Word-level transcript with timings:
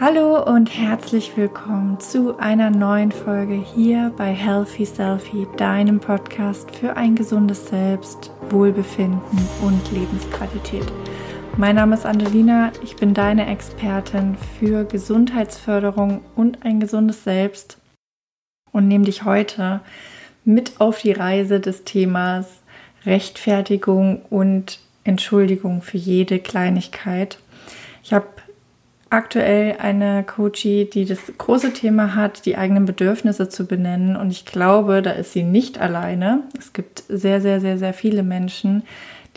Hallo 0.00 0.42
und 0.42 0.76
herzlich 0.76 1.36
willkommen 1.36 2.00
zu 2.00 2.36
einer 2.36 2.68
neuen 2.68 3.12
Folge 3.12 3.54
hier 3.54 4.12
bei 4.16 4.34
Healthy 4.34 4.86
Selfie, 4.86 5.46
deinem 5.56 6.00
Podcast 6.00 6.74
für 6.74 6.96
ein 6.96 7.14
gesundes 7.14 7.68
Selbst, 7.68 8.32
Wohlbefinden 8.50 9.48
und 9.62 9.92
Lebensqualität. 9.92 10.84
Mein 11.56 11.76
Name 11.76 11.94
ist 11.94 12.06
Angelina, 12.06 12.72
ich 12.82 12.96
bin 12.96 13.14
deine 13.14 13.46
Expertin 13.46 14.36
für 14.58 14.84
Gesundheitsförderung 14.84 16.22
und 16.34 16.64
ein 16.64 16.80
gesundes 16.80 17.22
Selbst 17.22 17.78
und 18.72 18.88
nehme 18.88 19.04
dich 19.04 19.24
heute 19.24 19.80
mit 20.44 20.80
auf 20.80 21.02
die 21.02 21.12
Reise 21.12 21.60
des 21.60 21.84
Themas 21.84 22.48
Rechtfertigung 23.06 24.22
und 24.28 24.80
Entschuldigung 25.04 25.82
für 25.82 25.98
jede 25.98 26.40
Kleinigkeit. 26.40 27.38
Ich 28.02 28.12
habe 28.12 28.26
aktuell 29.14 29.76
eine 29.78 30.24
Coachie, 30.24 30.88
die 30.92 31.04
das 31.04 31.20
große 31.38 31.72
Thema 31.72 32.14
hat, 32.14 32.46
die 32.46 32.56
eigenen 32.56 32.84
Bedürfnisse 32.84 33.48
zu 33.48 33.66
benennen. 33.66 34.16
Und 34.16 34.30
ich 34.30 34.44
glaube, 34.44 35.02
da 35.02 35.12
ist 35.12 35.32
sie 35.32 35.42
nicht 35.42 35.80
alleine. 35.80 36.42
Es 36.58 36.72
gibt 36.72 37.04
sehr, 37.08 37.40
sehr, 37.40 37.60
sehr, 37.60 37.78
sehr 37.78 37.94
viele 37.94 38.22
Menschen, 38.22 38.82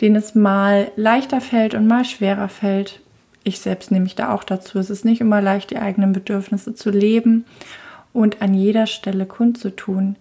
denen 0.00 0.16
es 0.16 0.34
mal 0.34 0.90
leichter 0.96 1.40
fällt 1.40 1.74
und 1.74 1.86
mal 1.86 2.04
schwerer 2.04 2.48
fällt. 2.48 3.00
Ich 3.44 3.60
selbst 3.60 3.90
nehme 3.90 4.04
mich 4.04 4.14
da 4.14 4.32
auch 4.32 4.44
dazu. 4.44 4.78
Es 4.78 4.90
ist 4.90 5.04
nicht 5.04 5.20
immer 5.20 5.40
leicht, 5.40 5.70
die 5.70 5.78
eigenen 5.78 6.12
Bedürfnisse 6.12 6.74
zu 6.74 6.90
leben 6.90 7.44
und 8.12 8.42
an 8.42 8.54
jeder 8.54 8.86
Stelle 8.86 9.26
kundzutun. 9.26 10.16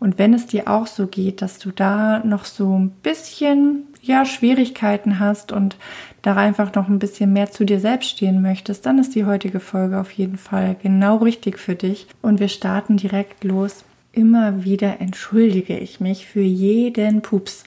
Und 0.00 0.18
wenn 0.18 0.34
es 0.34 0.46
dir 0.46 0.68
auch 0.68 0.88
so 0.88 1.06
geht, 1.06 1.42
dass 1.42 1.58
du 1.58 1.70
da 1.70 2.20
noch 2.24 2.44
so 2.44 2.76
ein 2.76 2.90
bisschen 2.90 3.84
ja 4.02 4.26
Schwierigkeiten 4.26 5.18
hast 5.18 5.52
und 5.52 5.76
da 6.20 6.36
einfach 6.36 6.74
noch 6.74 6.88
ein 6.88 6.98
bisschen 6.98 7.32
mehr 7.32 7.50
zu 7.50 7.64
dir 7.64 7.80
selbst 7.80 8.10
stehen 8.10 8.42
möchtest, 8.42 8.84
dann 8.84 8.98
ist 8.98 9.14
die 9.14 9.24
heutige 9.24 9.60
Folge 9.60 9.98
auf 9.98 10.10
jeden 10.10 10.38
Fall 10.38 10.76
genau 10.82 11.16
richtig 11.16 11.58
für 11.58 11.74
dich. 11.74 12.06
Und 12.20 12.40
wir 12.40 12.48
starten 12.48 12.96
direkt 12.96 13.44
los. 13.44 13.84
Immer 14.12 14.64
wieder 14.64 15.00
entschuldige 15.00 15.78
ich 15.78 16.00
mich 16.00 16.26
für 16.26 16.42
jeden 16.42 17.22
Pups. 17.22 17.64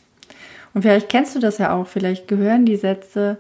Und 0.74 0.84
vielleicht 0.84 1.10
kennst 1.10 1.36
du 1.36 1.40
das 1.40 1.58
ja 1.58 1.74
auch. 1.74 1.88
Vielleicht 1.88 2.28
gehören 2.28 2.66
die 2.66 2.76
Sätze 2.76 3.38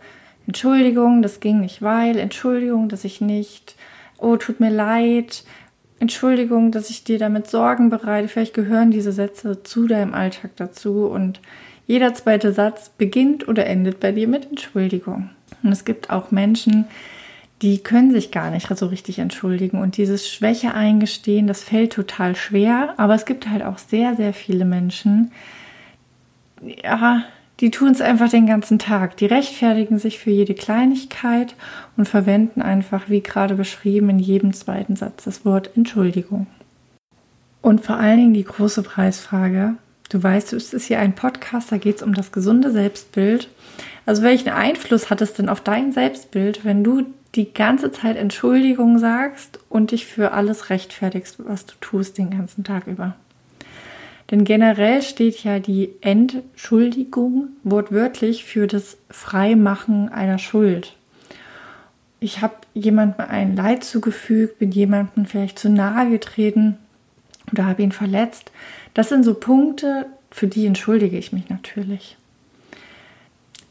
Entschuldigung, 0.47 1.21
das 1.21 1.39
ging 1.39 1.61
nicht, 1.61 1.81
weil, 1.81 2.17
Entschuldigung, 2.17 2.87
dass 2.87 3.03
ich 3.03 3.19
nicht, 3.19 3.75
oh, 4.19 4.35
tut 4.37 4.59
mir 4.59 4.69
leid, 4.69 5.43
Entschuldigung, 5.99 6.71
dass 6.71 6.89
ich 6.89 7.03
dir 7.03 7.17
damit 7.17 7.47
Sorgen 7.47 7.89
bereite. 7.89 8.27
Vielleicht 8.27 8.53
gehören 8.53 8.91
diese 8.91 9.11
Sätze 9.11 9.63
zu 9.63 9.87
deinem 9.87 10.13
Alltag 10.13 10.51
dazu 10.57 11.07
und 11.07 11.39
jeder 11.87 12.13
zweite 12.13 12.51
Satz 12.51 12.89
beginnt 12.89 13.47
oder 13.47 13.65
endet 13.65 13.99
bei 13.99 14.11
dir 14.11 14.27
mit 14.27 14.47
Entschuldigung. 14.49 15.29
Und 15.63 15.71
es 15.71 15.85
gibt 15.85 16.09
auch 16.09 16.31
Menschen, 16.31 16.85
die 17.61 17.79
können 17.79 18.11
sich 18.11 18.31
gar 18.31 18.51
nicht 18.51 18.67
so 18.75 18.87
richtig 18.87 19.19
entschuldigen. 19.19 19.79
Und 19.79 19.97
dieses 19.97 20.29
Schwäche 20.29 20.73
eingestehen, 20.73 21.47
das 21.47 21.63
fällt 21.63 21.93
total 21.93 22.35
schwer. 22.35 22.93
Aber 22.97 23.15
es 23.15 23.25
gibt 23.25 23.49
halt 23.49 23.63
auch 23.63 23.77
sehr, 23.77 24.15
sehr 24.15 24.33
viele 24.33 24.65
Menschen, 24.65 25.31
ja, 26.83 27.23
die 27.59 27.71
tun 27.71 27.89
es 27.89 28.01
einfach 28.01 28.29
den 28.29 28.47
ganzen 28.47 28.79
Tag. 28.79 29.17
Die 29.17 29.25
rechtfertigen 29.25 29.97
sich 29.97 30.19
für 30.19 30.31
jede 30.31 30.53
Kleinigkeit 30.53 31.55
und 31.95 32.07
verwenden 32.07 32.61
einfach, 32.61 33.09
wie 33.09 33.21
gerade 33.21 33.55
beschrieben, 33.55 34.09
in 34.09 34.19
jedem 34.19 34.53
zweiten 34.53 34.95
Satz 34.95 35.23
das 35.23 35.45
Wort 35.45 35.71
Entschuldigung. 35.75 36.47
Und 37.61 37.81
vor 37.81 37.97
allen 37.97 38.17
Dingen 38.17 38.33
die 38.33 38.43
große 38.43 38.83
Preisfrage, 38.83 39.75
Du 40.09 40.21
weißt, 40.21 40.53
es 40.53 40.73
ist 40.73 40.85
hier 40.85 40.99
ein 40.99 41.15
Podcast, 41.15 41.71
da 41.71 41.77
geht 41.77 41.97
es 41.97 42.03
um 42.03 42.13
das 42.13 42.31
gesunde 42.31 42.71
Selbstbild. 42.71 43.49
Also 44.05 44.21
welchen 44.21 44.49
Einfluss 44.49 45.09
hat 45.09 45.21
es 45.21 45.33
denn 45.33 45.49
auf 45.49 45.61
dein 45.61 45.91
Selbstbild, 45.91 46.63
wenn 46.63 46.83
du 46.83 47.03
die 47.33 47.51
ganze 47.51 47.91
Zeit 47.91 48.15
Entschuldigung 48.15 48.99
sagst 48.99 49.59
und 49.67 49.91
dich 49.91 50.05
für 50.05 50.31
alles 50.31 50.69
rechtfertigst, 50.69 51.37
was 51.39 51.65
du 51.65 51.73
tust 51.81 52.17
den 52.17 52.29
ganzen 52.29 52.63
Tag 52.63 52.87
über? 52.87 53.15
Denn 54.31 54.43
generell 54.43 55.01
steht 55.01 55.43
ja 55.43 55.59
die 55.59 55.89
Entschuldigung 56.01 57.49
wortwörtlich 57.63 58.43
für 58.43 58.67
das 58.67 58.97
Freimachen 59.09 60.09
einer 60.09 60.39
Schuld. 60.39 60.93
Ich 62.19 62.41
habe 62.41 62.55
jemandem 62.73 63.25
ein 63.27 63.55
Leid 63.55 63.83
zugefügt, 63.83 64.59
bin 64.59 64.71
jemandem 64.71 65.25
vielleicht 65.25 65.59
zu 65.59 65.69
nahe 65.69 66.09
getreten 66.09 66.77
oder 67.51 67.65
habe 67.65 67.83
ihn 67.83 67.91
verletzt. 67.91 68.51
Das 68.95 69.09
sind 69.09 69.23
so 69.23 69.35
Punkte, 69.35 70.07
für 70.31 70.47
die 70.47 70.65
entschuldige 70.65 71.17
ich 71.17 71.31
mich 71.31 71.49
natürlich. 71.49 72.17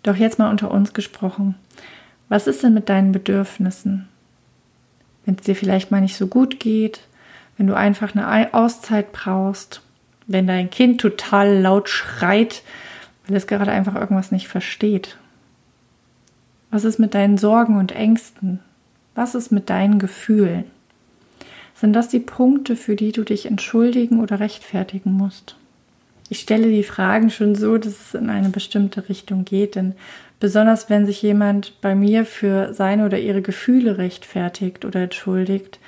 Doch 0.04 0.16
jetzt 0.16 0.38
mal 0.38 0.50
unter 0.50 0.70
uns 0.70 0.92
gesprochen. 0.92 1.56
Was 2.28 2.46
ist 2.46 2.62
denn 2.62 2.74
mit 2.74 2.88
deinen 2.88 3.10
Bedürfnissen? 3.10 4.06
Wenn 5.24 5.36
es 5.36 5.42
dir 5.42 5.56
vielleicht 5.56 5.90
mal 5.90 6.02
nicht 6.02 6.16
so 6.16 6.26
gut 6.26 6.60
geht, 6.60 7.00
wenn 7.56 7.66
du 7.66 7.74
einfach 7.74 8.14
eine 8.14 8.52
Auszeit 8.52 9.12
brauchst, 9.12 9.80
wenn 10.26 10.46
dein 10.46 10.68
Kind 10.70 11.00
total 11.00 11.58
laut 11.58 11.88
schreit, 11.88 12.62
weil 13.26 13.36
es 13.36 13.46
gerade 13.46 13.72
einfach 13.72 13.94
irgendwas 13.94 14.30
nicht 14.30 14.48
versteht. 14.48 15.16
Was 16.70 16.84
ist 16.84 16.98
mit 16.98 17.14
deinen 17.14 17.38
Sorgen 17.38 17.78
und 17.78 17.92
Ängsten? 17.92 18.60
Was 19.14 19.34
ist 19.34 19.52
mit 19.52 19.70
deinen 19.70 19.98
Gefühlen? 19.98 20.64
Sind 21.74 21.92
das 21.92 22.08
die 22.08 22.20
Punkte, 22.20 22.76
für 22.76 22.96
die 22.96 23.12
du 23.12 23.24
dich 23.24 23.46
entschuldigen 23.46 24.20
oder 24.20 24.40
rechtfertigen 24.40 25.12
musst? 25.12 25.56
Ich 26.28 26.40
stelle 26.40 26.68
die 26.68 26.84
Fragen 26.84 27.30
schon 27.30 27.54
so, 27.54 27.76
dass 27.76 27.92
es 27.92 28.14
in 28.14 28.30
eine 28.30 28.48
bestimmte 28.48 29.08
Richtung 29.08 29.44
geht, 29.44 29.74
denn 29.74 29.94
besonders 30.40 30.88
wenn 30.88 31.04
sich 31.04 31.20
jemand 31.20 31.80
bei 31.80 31.94
mir 31.94 32.24
für 32.24 32.72
seine 32.72 33.04
oder 33.04 33.18
ihre 33.18 33.42
Gefühle 33.42 33.98
rechtfertigt 33.98 34.84
oder 34.84 35.02
entschuldigt, 35.02 35.78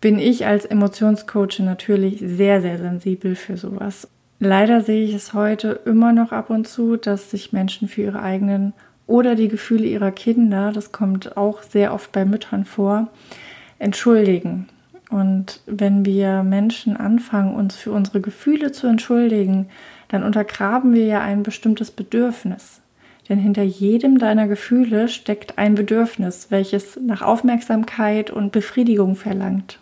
bin 0.00 0.18
ich 0.18 0.46
als 0.46 0.64
Emotionscoach 0.64 1.60
natürlich 1.60 2.20
sehr, 2.20 2.60
sehr 2.60 2.78
sensibel 2.78 3.34
für 3.34 3.56
sowas. 3.56 4.08
Leider 4.40 4.82
sehe 4.82 5.04
ich 5.04 5.14
es 5.14 5.34
heute 5.34 5.80
immer 5.84 6.12
noch 6.12 6.30
ab 6.30 6.50
und 6.50 6.68
zu, 6.68 6.96
dass 6.96 7.30
sich 7.30 7.52
Menschen 7.52 7.88
für 7.88 8.02
ihre 8.02 8.22
eigenen 8.22 8.72
oder 9.06 9.34
die 9.34 9.48
Gefühle 9.48 9.86
ihrer 9.86 10.12
Kinder, 10.12 10.70
das 10.72 10.92
kommt 10.92 11.36
auch 11.36 11.62
sehr 11.62 11.92
oft 11.92 12.12
bei 12.12 12.24
Müttern 12.24 12.64
vor, 12.64 13.08
entschuldigen. 13.78 14.68
Und 15.10 15.60
wenn 15.66 16.04
wir 16.04 16.42
Menschen 16.42 16.96
anfangen, 16.96 17.54
uns 17.54 17.76
für 17.76 17.92
unsere 17.92 18.20
Gefühle 18.20 18.72
zu 18.72 18.86
entschuldigen, 18.86 19.68
dann 20.08 20.22
untergraben 20.22 20.92
wir 20.92 21.06
ja 21.06 21.20
ein 21.20 21.42
bestimmtes 21.42 21.90
Bedürfnis. 21.90 22.80
Denn 23.28 23.38
hinter 23.38 23.62
jedem 23.62 24.18
deiner 24.18 24.48
Gefühle 24.48 25.08
steckt 25.08 25.58
ein 25.58 25.74
Bedürfnis, 25.74 26.50
welches 26.50 26.98
nach 27.00 27.22
Aufmerksamkeit 27.22 28.30
und 28.30 28.52
Befriedigung 28.52 29.16
verlangt. 29.16 29.78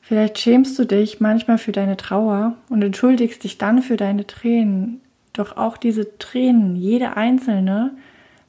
Vielleicht 0.00 0.38
schämst 0.38 0.78
du 0.78 0.84
dich 0.84 1.20
manchmal 1.20 1.58
für 1.58 1.72
deine 1.72 1.96
Trauer 1.96 2.54
und 2.68 2.82
entschuldigst 2.82 3.42
dich 3.42 3.58
dann 3.58 3.82
für 3.82 3.96
deine 3.96 4.26
Tränen. 4.26 5.00
Doch 5.32 5.56
auch 5.56 5.76
diese 5.76 6.18
Tränen, 6.18 6.76
jede 6.76 7.16
einzelne, 7.16 7.92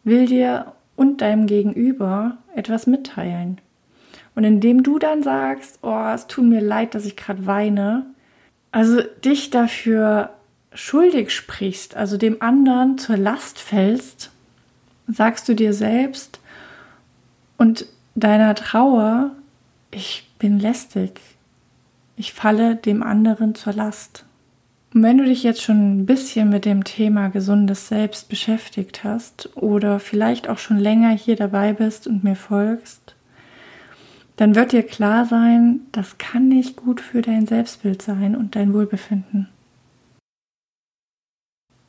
will 0.03 0.27
dir 0.27 0.73
und 0.95 1.21
deinem 1.21 1.47
Gegenüber 1.47 2.37
etwas 2.55 2.87
mitteilen. 2.87 3.59
Und 4.35 4.43
indem 4.43 4.83
du 4.83 4.99
dann 4.99 5.23
sagst, 5.23 5.79
oh, 5.81 6.11
es 6.13 6.27
tut 6.27 6.43
mir 6.45 6.61
leid, 6.61 6.93
dass 6.93 7.05
ich 7.05 7.15
gerade 7.15 7.45
weine, 7.45 8.05
also 8.71 9.01
dich 9.23 9.49
dafür 9.49 10.31
schuldig 10.73 11.33
sprichst, 11.33 11.95
also 11.95 12.17
dem 12.17 12.41
anderen 12.41 12.97
zur 12.97 13.15
Last 13.15 13.59
fällst, 13.59 14.31
sagst 15.07 15.47
du 15.47 15.55
dir 15.55 15.73
selbst 15.73 16.39
und 17.57 17.85
deiner 18.15 18.55
Trauer, 18.55 19.31
ich 19.91 20.29
bin 20.37 20.59
lästig, 20.59 21.21
ich 22.17 22.33
falle 22.33 22.75
dem 22.75 23.03
anderen 23.03 23.55
zur 23.55 23.73
Last. 23.73 24.25
Und 24.93 25.03
wenn 25.03 25.17
du 25.17 25.25
dich 25.25 25.43
jetzt 25.43 25.61
schon 25.61 25.99
ein 25.99 26.05
bisschen 26.05 26.49
mit 26.49 26.65
dem 26.65 26.83
Thema 26.83 27.27
gesundes 27.29 27.87
Selbst 27.87 28.29
beschäftigt 28.29 29.03
hast 29.03 29.49
oder 29.55 29.99
vielleicht 29.99 30.47
auch 30.47 30.57
schon 30.57 30.77
länger 30.77 31.09
hier 31.09 31.35
dabei 31.35 31.73
bist 31.73 32.07
und 32.07 32.23
mir 32.23 32.35
folgst, 32.35 33.14
dann 34.35 34.55
wird 34.55 34.71
dir 34.73 34.83
klar 34.83 35.25
sein, 35.25 35.81
das 35.91 36.17
kann 36.17 36.47
nicht 36.47 36.75
gut 36.75 36.99
für 36.99 37.21
dein 37.21 37.47
Selbstbild 37.47 38.01
sein 38.01 38.35
und 38.35 38.55
dein 38.55 38.73
Wohlbefinden. 38.73 39.47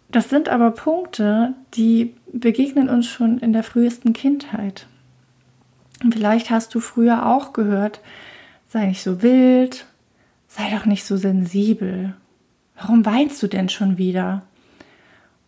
Das 0.08 0.30
sind 0.30 0.48
aber 0.48 0.70
Punkte, 0.70 1.54
die 1.74 2.14
begegnen 2.32 2.88
uns 2.88 3.06
schon 3.06 3.38
in 3.38 3.52
der 3.52 3.64
frühesten 3.64 4.12
Kindheit. 4.12 4.86
Vielleicht 6.10 6.50
hast 6.50 6.74
du 6.74 6.80
früher 6.80 7.26
auch 7.26 7.52
gehört, 7.52 8.00
sei 8.68 8.86
nicht 8.86 9.02
so 9.02 9.22
wild, 9.22 9.86
sei 10.46 10.70
doch 10.70 10.86
nicht 10.86 11.04
so 11.04 11.16
sensibel. 11.16 12.14
Warum 12.76 13.04
weinst 13.04 13.42
du 13.42 13.46
denn 13.46 13.68
schon 13.68 13.98
wieder? 13.98 14.42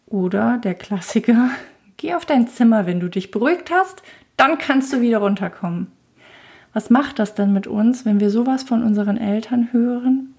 Oder 0.06 0.58
der 0.58 0.74
Klassiker, 0.74 1.50
geh 1.96 2.14
auf 2.14 2.26
dein 2.26 2.48
Zimmer, 2.48 2.86
wenn 2.86 3.00
du 3.00 3.08
dich 3.08 3.30
beruhigt 3.30 3.70
hast, 3.70 4.02
dann 4.36 4.58
kannst 4.58 4.92
du 4.92 5.00
wieder 5.00 5.18
runterkommen. 5.18 5.92
Was 6.78 6.90
macht 6.90 7.18
das 7.18 7.34
denn 7.34 7.52
mit 7.52 7.66
uns, 7.66 8.04
wenn 8.04 8.20
wir 8.20 8.30
sowas 8.30 8.62
von 8.62 8.84
unseren 8.84 9.16
Eltern 9.16 9.72
hören? 9.72 10.32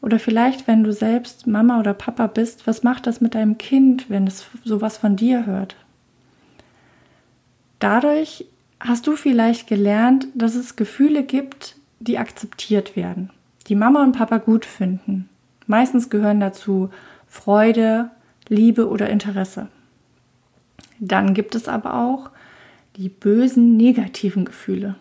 Oder 0.00 0.20
vielleicht, 0.20 0.68
wenn 0.68 0.84
du 0.84 0.92
selbst 0.92 1.48
Mama 1.48 1.80
oder 1.80 1.92
Papa 1.92 2.28
bist, 2.28 2.68
was 2.68 2.84
macht 2.84 3.08
das 3.08 3.20
mit 3.20 3.34
deinem 3.34 3.58
Kind, 3.58 4.08
wenn 4.08 4.28
es 4.28 4.46
sowas 4.62 4.96
von 4.96 5.16
dir 5.16 5.44
hört? 5.44 5.74
Dadurch 7.80 8.46
hast 8.78 9.08
du 9.08 9.16
vielleicht 9.16 9.66
gelernt, 9.66 10.28
dass 10.34 10.54
es 10.54 10.76
Gefühle 10.76 11.24
gibt, 11.24 11.74
die 11.98 12.16
akzeptiert 12.16 12.94
werden, 12.94 13.30
die 13.66 13.74
Mama 13.74 14.04
und 14.04 14.12
Papa 14.12 14.38
gut 14.38 14.66
finden. 14.66 15.28
Meistens 15.66 16.10
gehören 16.10 16.38
dazu 16.38 16.90
Freude, 17.26 18.12
Liebe 18.48 18.88
oder 18.88 19.10
Interesse. 19.10 19.66
Dann 21.00 21.34
gibt 21.34 21.56
es 21.56 21.66
aber 21.66 21.94
auch 21.94 22.30
die 22.94 23.08
bösen 23.08 23.76
negativen 23.76 24.44
Gefühle. 24.44 24.94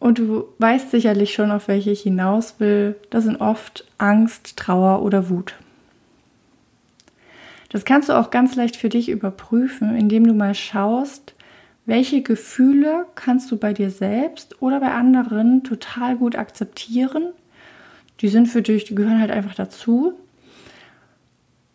Und 0.00 0.18
du 0.18 0.46
weißt 0.58 0.90
sicherlich 0.90 1.34
schon, 1.34 1.52
auf 1.52 1.68
welche 1.68 1.90
ich 1.90 2.00
hinaus 2.00 2.58
will. 2.58 2.96
Das 3.10 3.24
sind 3.24 3.36
oft 3.36 3.86
Angst, 3.98 4.56
Trauer 4.56 5.02
oder 5.02 5.28
Wut. 5.28 5.54
Das 7.68 7.84
kannst 7.84 8.08
du 8.08 8.14
auch 8.14 8.30
ganz 8.30 8.56
leicht 8.56 8.76
für 8.76 8.88
dich 8.88 9.10
überprüfen, 9.10 9.94
indem 9.94 10.26
du 10.26 10.32
mal 10.32 10.54
schaust, 10.54 11.34
welche 11.86 12.22
Gefühle 12.22 13.06
kannst 13.14 13.50
du 13.50 13.58
bei 13.58 13.72
dir 13.72 13.90
selbst 13.90 14.60
oder 14.62 14.80
bei 14.80 14.92
anderen 14.92 15.64
total 15.64 16.16
gut 16.16 16.34
akzeptieren. 16.34 17.32
Die 18.20 18.28
sind 18.28 18.46
für 18.46 18.62
dich, 18.62 18.84
die 18.84 18.94
gehören 18.94 19.20
halt 19.20 19.30
einfach 19.30 19.54
dazu. 19.54 20.14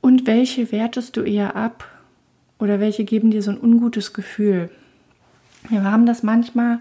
Und 0.02 0.28
welche 0.28 0.72
wertest 0.72 1.16
du 1.16 1.22
eher 1.22 1.56
ab 1.56 1.88
oder 2.60 2.80
welche 2.80 3.06
geben 3.06 3.32
dir 3.32 3.42
so 3.42 3.52
ein 3.52 3.60
ungutes 3.60 4.14
Gefühl? 4.14 4.70
Wir 5.70 5.84
haben 5.84 6.06
das 6.06 6.24
manchmal, 6.24 6.80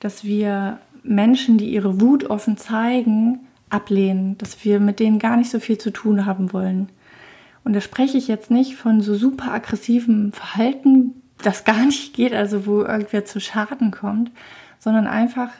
dass 0.00 0.24
wir 0.24 0.78
Menschen, 1.04 1.58
die 1.58 1.70
ihre 1.70 2.00
Wut 2.00 2.24
offen 2.30 2.56
zeigen, 2.56 3.40
ablehnen, 3.70 4.36
dass 4.38 4.64
wir 4.64 4.80
mit 4.80 4.98
denen 4.98 5.18
gar 5.18 5.36
nicht 5.36 5.50
so 5.50 5.60
viel 5.60 5.78
zu 5.78 5.90
tun 5.90 6.26
haben 6.26 6.52
wollen. 6.52 6.88
Und 7.62 7.74
da 7.74 7.80
spreche 7.80 8.18
ich 8.18 8.28
jetzt 8.28 8.50
nicht 8.50 8.76
von 8.76 9.00
so 9.00 9.14
super 9.14 9.52
aggressivem 9.52 10.32
Verhalten, 10.32 11.22
das 11.42 11.64
gar 11.64 11.84
nicht 11.84 12.14
geht, 12.14 12.32
also 12.32 12.66
wo 12.66 12.82
irgendwer 12.82 13.24
zu 13.24 13.40
Schaden 13.40 13.90
kommt, 13.90 14.30
sondern 14.78 15.06
einfach 15.06 15.50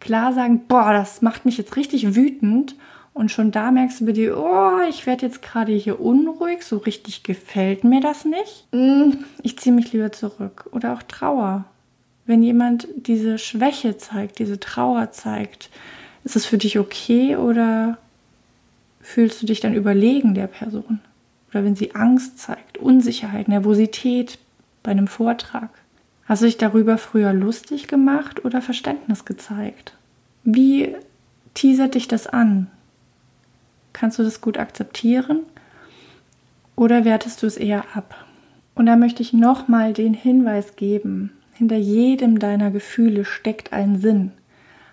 klar 0.00 0.32
sagen, 0.32 0.62
boah, 0.68 0.92
das 0.92 1.22
macht 1.22 1.44
mich 1.44 1.56
jetzt 1.58 1.76
richtig 1.76 2.14
wütend 2.14 2.76
und 3.16 3.30
schon 3.30 3.50
da 3.50 3.70
merkst 3.70 4.00
du 4.00 4.06
bei 4.06 4.12
dir, 4.12 4.36
oh, 4.36 4.80
ich 4.90 5.06
werde 5.06 5.24
jetzt 5.24 5.40
gerade 5.40 5.72
hier 5.72 6.00
unruhig, 6.00 6.62
so 6.62 6.76
richtig 6.76 7.22
gefällt 7.22 7.82
mir 7.82 8.02
das 8.02 8.26
nicht. 8.26 8.66
Hm, 8.72 9.24
ich 9.42 9.58
ziehe 9.58 9.74
mich 9.74 9.92
lieber 9.92 10.12
zurück. 10.12 10.68
Oder 10.72 10.92
auch 10.92 11.02
Trauer. 11.02 11.64
Wenn 12.26 12.42
jemand 12.42 12.88
diese 12.96 13.38
Schwäche 13.38 13.96
zeigt, 13.96 14.38
diese 14.40 14.58
Trauer 14.58 15.12
zeigt, 15.12 15.70
ist 16.24 16.36
es 16.36 16.44
für 16.44 16.58
dich 16.58 16.78
okay 16.78 17.36
oder 17.36 17.98
fühlst 19.00 19.40
du 19.40 19.46
dich 19.46 19.60
dann 19.60 19.74
überlegen 19.74 20.34
der 20.34 20.48
Person? 20.48 21.00
Oder 21.50 21.64
wenn 21.64 21.76
sie 21.76 21.94
Angst 21.94 22.38
zeigt, 22.40 22.78
Unsicherheit, 22.78 23.46
Nervosität 23.46 24.38
bei 24.82 24.90
einem 24.90 25.06
Vortrag. 25.06 25.70
Hast 26.24 26.42
du 26.42 26.46
dich 26.46 26.58
darüber 26.58 26.98
früher 26.98 27.32
lustig 27.32 27.86
gemacht 27.86 28.44
oder 28.44 28.60
Verständnis 28.60 29.24
gezeigt? 29.24 29.94
Wie 30.42 30.96
teasert 31.54 31.94
dich 31.94 32.08
das 32.08 32.26
an? 32.26 32.66
Kannst 33.92 34.18
du 34.18 34.24
das 34.24 34.40
gut 34.40 34.58
akzeptieren 34.58 35.42
oder 36.74 37.04
wertest 37.04 37.42
du 37.42 37.46
es 37.46 37.56
eher 37.56 37.84
ab? 37.94 38.26
Und 38.74 38.86
da 38.86 38.96
möchte 38.96 39.22
ich 39.22 39.32
nochmal 39.32 39.92
den 39.92 40.12
Hinweis 40.12 40.74
geben, 40.74 41.32
hinter 41.56 41.76
jedem 41.76 42.38
deiner 42.38 42.70
Gefühle 42.70 43.24
steckt 43.24 43.72
ein 43.72 43.98
Sinn, 43.98 44.32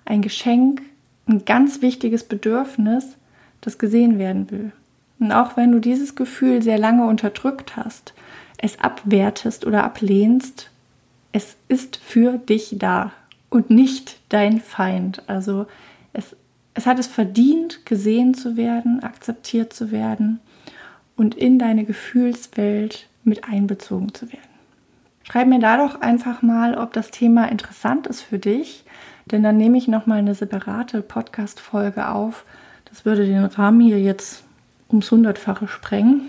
ein 0.05 0.21
Geschenk, 0.21 0.81
ein 1.27 1.45
ganz 1.45 1.81
wichtiges 1.81 2.23
Bedürfnis, 2.23 3.17
das 3.61 3.77
gesehen 3.77 4.19
werden 4.19 4.51
will. 4.51 4.71
Und 5.19 5.31
auch 5.31 5.55
wenn 5.55 5.71
du 5.71 5.79
dieses 5.79 6.15
Gefühl 6.15 6.61
sehr 6.61 6.77
lange 6.77 7.05
unterdrückt 7.05 7.75
hast, 7.75 8.13
es 8.57 8.79
abwertest 8.79 9.65
oder 9.65 9.83
ablehnst, 9.83 10.69
es 11.31 11.55
ist 11.67 11.97
für 11.97 12.37
dich 12.37 12.75
da 12.77 13.11
und 13.49 13.69
nicht 13.69 14.19
dein 14.29 14.59
Feind. 14.59 15.23
Also 15.27 15.65
es 16.13 16.35
es 16.73 16.85
hat 16.85 16.99
es 16.99 17.07
verdient, 17.07 17.85
gesehen 17.85 18.33
zu 18.33 18.57
werden, 18.57 19.03
akzeptiert 19.03 19.73
zu 19.73 19.91
werden 19.91 20.39
und 21.15 21.35
in 21.35 21.59
deine 21.59 21.85
Gefühlswelt 21.85 23.07
mit 23.23 23.43
einbezogen 23.43 24.13
zu 24.13 24.31
werden. 24.31 24.52
Schreib 25.23 25.47
mir 25.47 25.59
da 25.59 25.77
doch 25.77 26.01
einfach 26.01 26.41
mal, 26.41 26.75
ob 26.75 26.93
das 26.93 27.09
Thema 27.09 27.45
interessant 27.45 28.07
ist 28.07 28.21
für 28.21 28.39
dich, 28.39 28.83
denn 29.25 29.41
dann 29.41 29.57
nehme 29.57 29.77
ich 29.77 29.87
noch 29.87 30.05
mal 30.05 30.19
eine 30.19 30.35
separate 30.35 31.01
Podcast 31.01 31.59
Folge 31.59 32.09
auf. 32.09 32.45
Das 32.85 33.05
würde 33.05 33.25
den 33.25 33.45
Rahmen 33.45 33.79
hier 33.79 33.99
jetzt 33.99 34.43
ums 34.89 35.09
hundertfache 35.09 35.67
sprengen. 35.67 36.21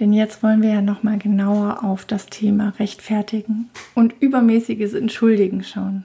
Denn 0.00 0.12
jetzt 0.12 0.42
wollen 0.42 0.60
wir 0.60 0.70
ja 0.70 0.82
noch 0.82 1.02
mal 1.02 1.18
genauer 1.18 1.82
auf 1.82 2.04
das 2.04 2.26
Thema 2.26 2.74
rechtfertigen 2.78 3.70
und 3.94 4.14
übermäßiges 4.20 4.92
Entschuldigen 4.92 5.62
schauen. 5.64 6.04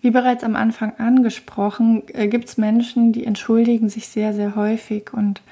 Wie 0.00 0.10
bereits 0.10 0.44
am 0.44 0.56
Anfang 0.56 0.94
angesprochen, 0.98 2.02
äh, 2.08 2.28
gibt 2.28 2.48
es 2.48 2.56
Menschen, 2.56 3.12
die 3.12 3.24
entschuldigen 3.24 3.88
sich 3.88 4.08
sehr, 4.08 4.32
sehr 4.32 4.54
häufig 4.54 5.12
und 5.12 5.42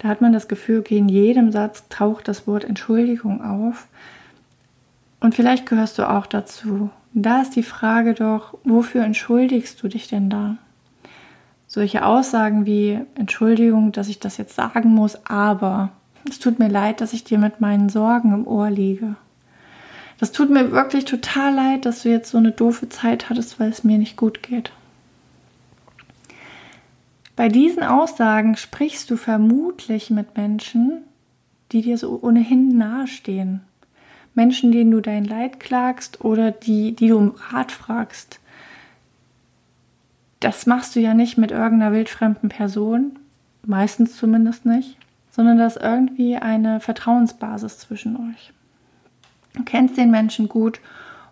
da 0.00 0.08
hat 0.08 0.22
man 0.22 0.32
das 0.32 0.48
Gefühl, 0.48 0.80
okay, 0.80 0.96
in 0.96 1.10
jedem 1.10 1.52
Satz 1.52 1.84
taucht 1.90 2.26
das 2.26 2.46
Wort 2.46 2.64
Entschuldigung 2.64 3.44
auf. 3.44 3.86
Und 5.20 5.34
vielleicht 5.34 5.66
gehörst 5.66 5.98
du 5.98 6.08
auch 6.08 6.24
dazu. 6.24 6.88
Da 7.12 7.42
ist 7.42 7.54
die 7.54 7.62
Frage 7.62 8.14
doch, 8.14 8.56
wofür 8.64 9.04
entschuldigst 9.04 9.82
du 9.82 9.88
dich 9.88 10.08
denn 10.08 10.30
da? 10.30 10.56
Solche 11.66 12.06
Aussagen 12.06 12.64
wie 12.64 12.98
Entschuldigung, 13.14 13.92
dass 13.92 14.08
ich 14.08 14.18
das 14.18 14.38
jetzt 14.38 14.56
sagen 14.56 14.88
muss, 14.88 15.26
aber 15.26 15.90
es 16.28 16.38
tut 16.38 16.58
mir 16.58 16.68
leid, 16.68 17.02
dass 17.02 17.12
ich 17.12 17.22
dir 17.22 17.38
mit 17.38 17.60
meinen 17.60 17.90
Sorgen 17.90 18.32
im 18.32 18.46
Ohr 18.46 18.70
liege. 18.70 19.16
Das 20.18 20.32
tut 20.32 20.48
mir 20.48 20.72
wirklich 20.72 21.04
total 21.04 21.54
leid, 21.54 21.84
dass 21.84 22.02
du 22.02 22.08
jetzt 22.08 22.30
so 22.30 22.38
eine 22.38 22.52
doofe 22.52 22.88
Zeit 22.88 23.28
hattest, 23.28 23.60
weil 23.60 23.68
es 23.68 23.84
mir 23.84 23.98
nicht 23.98 24.16
gut 24.16 24.42
geht. 24.42 24.72
Bei 27.36 27.48
diesen 27.48 27.82
Aussagen 27.82 28.56
sprichst 28.56 29.10
du 29.10 29.16
vermutlich 29.16 30.10
mit 30.10 30.36
Menschen, 30.36 31.02
die 31.72 31.82
dir 31.82 31.96
so 31.96 32.18
ohnehin 32.22 32.76
nahestehen. 32.76 33.62
Menschen, 34.34 34.72
denen 34.72 34.90
du 34.90 35.00
dein 35.00 35.24
Leid 35.24 35.60
klagst 35.60 36.24
oder 36.24 36.50
die, 36.50 36.92
die 36.92 37.08
du 37.08 37.16
um 37.16 37.34
Rat 37.50 37.72
fragst. 37.72 38.40
Das 40.40 40.66
machst 40.66 40.96
du 40.96 41.00
ja 41.00 41.14
nicht 41.14 41.36
mit 41.36 41.50
irgendeiner 41.50 41.92
wildfremden 41.92 42.48
Person, 42.48 43.18
meistens 43.64 44.16
zumindest 44.16 44.64
nicht, 44.64 44.96
sondern 45.30 45.58
da 45.58 45.66
ist 45.66 45.78
irgendwie 45.80 46.36
eine 46.36 46.80
Vertrauensbasis 46.80 47.78
zwischen 47.78 48.16
euch. 48.16 48.52
Du 49.54 49.64
kennst 49.64 49.96
den 49.96 50.10
Menschen 50.10 50.48
gut 50.48 50.80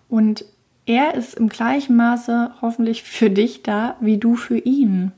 und 0.09 0.45
er 0.87 1.14
ist 1.14 1.35
im 1.35 1.49
gleichen 1.49 1.97
Maße 1.97 2.50
hoffentlich 2.61 3.02
für 3.02 3.31
dich 3.31 3.62
da, 3.62 3.97
wie 4.00 4.19
du 4.19 4.37
für 4.37 4.59
ihn. 4.59 5.12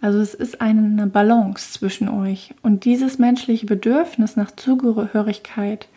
Also 0.00 0.18
es 0.18 0.34
ist 0.34 0.60
eine 0.60 1.06
Balance 1.06 1.72
zwischen 1.72 2.08
euch. 2.08 2.54
Und 2.62 2.84
dieses 2.84 3.18
menschliche 3.18 3.66
Bedürfnis 3.66 4.36
nach 4.36 4.50
Zugehörigkeit 4.50 5.88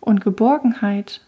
und 0.00 0.20
Geborgenheit, 0.20 1.20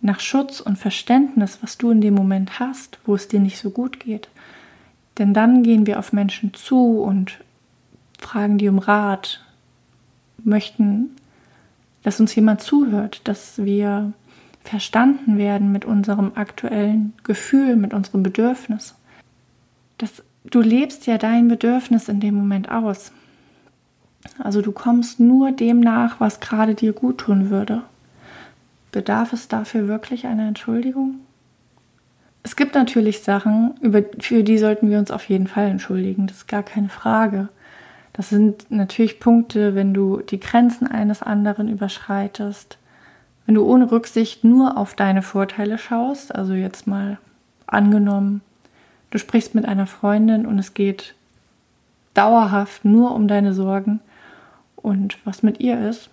nach 0.00 0.20
Schutz 0.20 0.60
und 0.60 0.76
Verständnis, 0.76 1.58
was 1.62 1.78
du 1.78 1.90
in 1.90 2.02
dem 2.02 2.14
Moment 2.14 2.60
hast, 2.60 2.98
wo 3.06 3.14
es 3.14 3.28
dir 3.28 3.40
nicht 3.40 3.58
so 3.58 3.70
gut 3.70 4.00
geht. 4.00 4.28
Denn 5.16 5.32
dann 5.32 5.62
gehen 5.62 5.86
wir 5.86 5.98
auf 5.98 6.12
Menschen 6.12 6.52
zu 6.52 7.00
und 7.00 7.38
fragen 8.18 8.58
die 8.58 8.68
um 8.68 8.78
Rat, 8.78 9.42
möchten 10.42 11.10
dass 12.04 12.20
uns 12.20 12.34
jemand 12.34 12.60
zuhört, 12.60 13.22
dass 13.24 13.64
wir 13.64 14.12
verstanden 14.62 15.36
werden 15.36 15.72
mit 15.72 15.84
unserem 15.84 16.32
aktuellen 16.36 17.14
Gefühl, 17.24 17.76
mit 17.76 17.92
unserem 17.92 18.22
Bedürfnis. 18.22 18.94
Das, 19.98 20.22
du 20.44 20.60
lebst 20.60 21.06
ja 21.06 21.18
dein 21.18 21.48
Bedürfnis 21.48 22.08
in 22.08 22.20
dem 22.20 22.34
Moment 22.34 22.70
aus. 22.70 23.12
Also 24.38 24.62
du 24.62 24.72
kommst 24.72 25.20
nur 25.20 25.52
dem 25.52 25.80
nach, 25.80 26.20
was 26.20 26.40
gerade 26.40 26.74
dir 26.74 26.92
gut 26.92 27.18
tun 27.18 27.50
würde. 27.50 27.82
Bedarf 28.92 29.32
es 29.32 29.48
dafür 29.48 29.88
wirklich 29.88 30.26
einer 30.26 30.46
Entschuldigung? 30.46 31.20
Es 32.42 32.56
gibt 32.56 32.74
natürlich 32.74 33.22
Sachen, 33.22 33.74
über, 33.80 34.02
für 34.20 34.44
die 34.44 34.58
sollten 34.58 34.90
wir 34.90 34.98
uns 34.98 35.10
auf 35.10 35.28
jeden 35.28 35.46
Fall 35.46 35.66
entschuldigen, 35.66 36.26
das 36.26 36.38
ist 36.38 36.48
gar 36.48 36.62
keine 36.62 36.90
Frage. 36.90 37.48
Das 38.12 38.28
sind 38.28 38.70
natürlich 38.70 39.18
Punkte, 39.18 39.74
wenn 39.74 39.94
du 39.94 40.20
die 40.20 40.38
Grenzen 40.38 40.86
eines 40.86 41.22
anderen 41.22 41.68
überschreitest, 41.68 42.78
wenn 43.46 43.56
du 43.56 43.64
ohne 43.64 43.90
Rücksicht 43.90 44.44
nur 44.44 44.76
auf 44.76 44.94
deine 44.94 45.22
Vorteile 45.22 45.78
schaust, 45.78 46.34
also 46.34 46.52
jetzt 46.52 46.86
mal 46.86 47.18
angenommen, 47.66 48.42
du 49.14 49.18
sprichst 49.20 49.54
mit 49.54 49.64
einer 49.64 49.86
Freundin 49.86 50.44
und 50.44 50.58
es 50.58 50.74
geht 50.74 51.14
dauerhaft 52.14 52.84
nur 52.84 53.14
um 53.14 53.28
deine 53.28 53.54
Sorgen 53.54 54.00
und 54.74 55.16
was 55.24 55.44
mit 55.44 55.60
ihr 55.60 55.88
ist, 55.88 56.10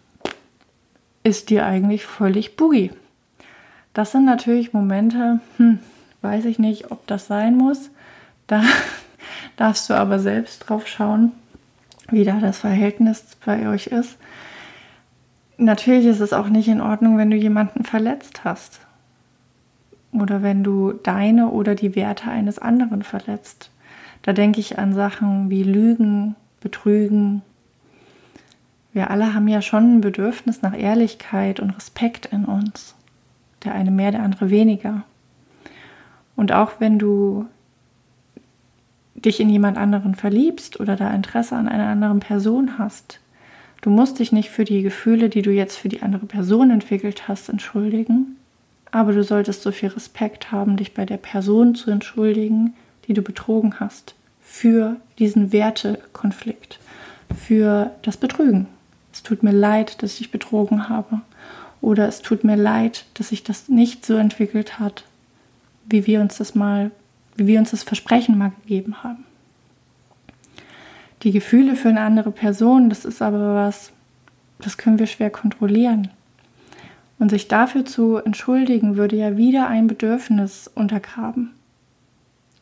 ist 1.24 1.50
dir 1.50 1.66
eigentlich 1.66 2.06
völlig 2.06 2.56
boogie. 2.56 2.92
Das 3.96 4.12
sind 4.12 4.26
natürlich 4.26 4.72
Momente, 4.72 5.40
hm, 5.58 5.80
weiß 6.22 6.46
ich 6.46 6.60
nicht, 6.60 6.92
ob 6.92 7.08
das 7.08 7.26
sein 7.26 7.58
muss. 7.58 7.90
Da 8.46 8.62
darfst 9.58 9.90
du 9.90 9.96
aber 9.96 10.20
selbst 10.20 10.60
drauf 10.60 10.86
schauen 10.86 11.32
wie 12.12 12.26
da 12.26 12.42
das 12.42 12.60
Verhältnis 12.60 13.24
bei 13.46 13.70
euch 13.70 13.88
ist. 13.88 14.18
natürlich 15.58 16.06
ist 16.06 16.20
es 16.20 16.34
auch 16.34 16.50
nicht 16.50 16.68
in 16.68 16.82
Ordnung, 16.82 17.18
wenn 17.18 17.32
du 17.32 17.38
jemanden 17.38 17.86
verletzt 17.86 18.44
hast. 18.44 18.82
Oder 20.14 20.44
wenn 20.44 20.64
du 20.64 20.94
deine 20.94 21.50
oder 21.50 21.76
die 21.76 21.96
Werte 21.96 22.30
eines 22.30 22.60
anderen 22.60 23.04
verletzt. 23.04 23.72
Da 24.24 24.34
denke 24.34 24.60
ich 24.60 24.78
an 24.78 24.94
Sachen 24.94 25.50
wie 25.50 25.64
Lügen, 25.64 26.36
Betrügen. 26.60 27.42
Wir 28.94 29.10
alle 29.10 29.34
haben 29.34 29.48
ja 29.48 29.62
schon 29.62 29.98
ein 29.98 30.02
Bedürfnis 30.02 30.62
nach 30.62 30.78
Ehrlichkeit 30.78 31.60
und 31.60 31.72
Respekt 31.72 32.28
in 32.28 32.46
uns. 32.46 32.96
Der 33.64 33.74
eine 33.74 33.92
mehr, 33.92 34.12
der 34.12 34.24
andere 34.24 34.50
weniger. 34.50 35.04
Und 36.36 36.52
auch 36.52 36.74
wenn 36.80 37.00
du 37.00 37.46
dich 39.16 39.40
in 39.40 39.50
jemand 39.50 39.78
anderen 39.78 40.16
verliebst 40.16 40.80
oder 40.80 40.96
da 40.96 41.12
Interesse 41.12 41.56
an 41.56 41.68
einer 41.68 41.88
anderen 41.88 42.20
Person 42.20 42.78
hast, 42.78 43.20
du 43.82 43.90
musst 43.90 44.20
dich 44.20 44.32
nicht 44.32 44.50
für 44.50 44.66
die 44.66 44.82
Gefühle, 44.82 45.30
die 45.30 45.42
du 45.42 45.52
jetzt 45.52 45.78
für 45.78 45.90
die 45.90 46.02
andere 46.02 46.26
Person 46.26 46.72
entwickelt 46.72 47.28
hast, 47.28 47.50
entschuldigen, 47.50 48.38
aber 48.92 49.14
du 49.14 49.24
solltest 49.24 49.62
so 49.62 49.72
viel 49.72 49.90
Respekt 49.90 50.52
haben, 50.52 50.78
dich 50.78 50.94
bei 50.94 51.06
der 51.06 51.18
Person 51.18 51.76
zu 51.76 51.92
entschuldigen, 51.92 52.74
die 53.08 53.14
du 53.14 53.22
betrogen 53.22 53.80
hast, 53.80 54.16
für 54.42 54.98
diesen 55.18 55.54
Wertekonflikt, 55.54 56.80
für 57.36 57.92
das 58.02 58.18
Betrügen. 58.18 58.68
Es 59.14 59.24
tut 59.24 59.44
mir 59.44 59.54
leid, 59.54 60.04
dass 60.04 60.20
ich 60.20 60.32
betrogen 60.32 60.90
habe. 60.90 61.22
Oder 61.80 62.08
es 62.08 62.22
tut 62.22 62.44
mir 62.44 62.56
leid, 62.56 63.06
dass 63.16 63.30
sich 63.30 63.44
das 63.44 63.70
nicht 63.70 64.06
so 64.06 64.16
entwickelt 64.16 64.80
hat, 64.80 65.04
wie 65.86 66.06
wir 66.06 66.22
uns 66.22 66.38
das 66.38 66.54
mal, 66.54 66.92
wie 67.36 67.48
wir 67.48 67.60
uns 67.60 67.72
das 67.72 67.84
Versprechen 67.84 68.38
mal 68.38 68.52
gegeben 68.62 69.04
haben. 69.04 69.26
Die 71.24 71.32
Gefühle 71.32 71.76
für 71.76 71.90
eine 71.90 72.02
andere 72.02 72.32
Person, 72.32 72.90
das 72.90 73.06
ist 73.06 73.22
aber 73.22 73.56
was, 73.56 73.92
das 74.60 74.78
können 74.78 75.00
wir 75.00 75.08
schwer 75.08 75.30
kontrollieren. 75.30 76.10
Und 77.22 77.30
sich 77.30 77.48
dafür 77.48 77.86
zu 77.86 78.18
entschuldigen, 78.18 78.98
würde 78.98 79.16
ja 79.16 79.38
wieder 79.38 79.68
ein 79.68 79.86
Bedürfnis 79.86 80.68
untergraben. 80.74 81.52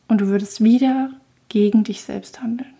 Und 0.06 0.20
du 0.20 0.26
würdest 0.26 0.62
wieder 0.62 1.12
gegen 1.48 1.82
dich 1.82 2.02
selbst 2.02 2.42
handeln. 2.42 2.74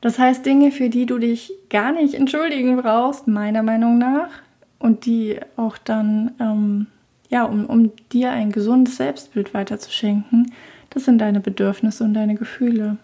Das 0.00 0.18
heißt, 0.18 0.46
Dinge, 0.46 0.72
für 0.72 0.88
die 0.88 1.04
du 1.04 1.18
dich 1.18 1.52
gar 1.68 1.92
nicht 1.92 2.14
entschuldigen 2.14 2.78
brauchst, 2.78 3.28
meiner 3.28 3.62
Meinung 3.62 3.98
nach, 3.98 4.30
und 4.78 5.04
die 5.04 5.38
auch 5.58 5.76
dann 5.76 6.32
ähm, 6.40 6.86
ja, 7.28 7.44
um, 7.44 7.66
um 7.66 7.90
dir 8.12 8.30
ein 8.30 8.50
gesundes 8.50 8.96
Selbstbild 8.96 9.52
weiterzuschenken, 9.52 10.52
das 10.88 11.04
sind 11.04 11.18
deine 11.18 11.40
Bedürfnisse 11.40 12.02
und 12.02 12.14
deine 12.14 12.34
Gefühle. 12.34 12.96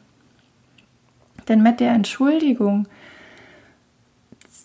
Denn 1.49 1.63
mit 1.63 1.81
der 1.81 1.93
Entschuldigung, 1.93 2.89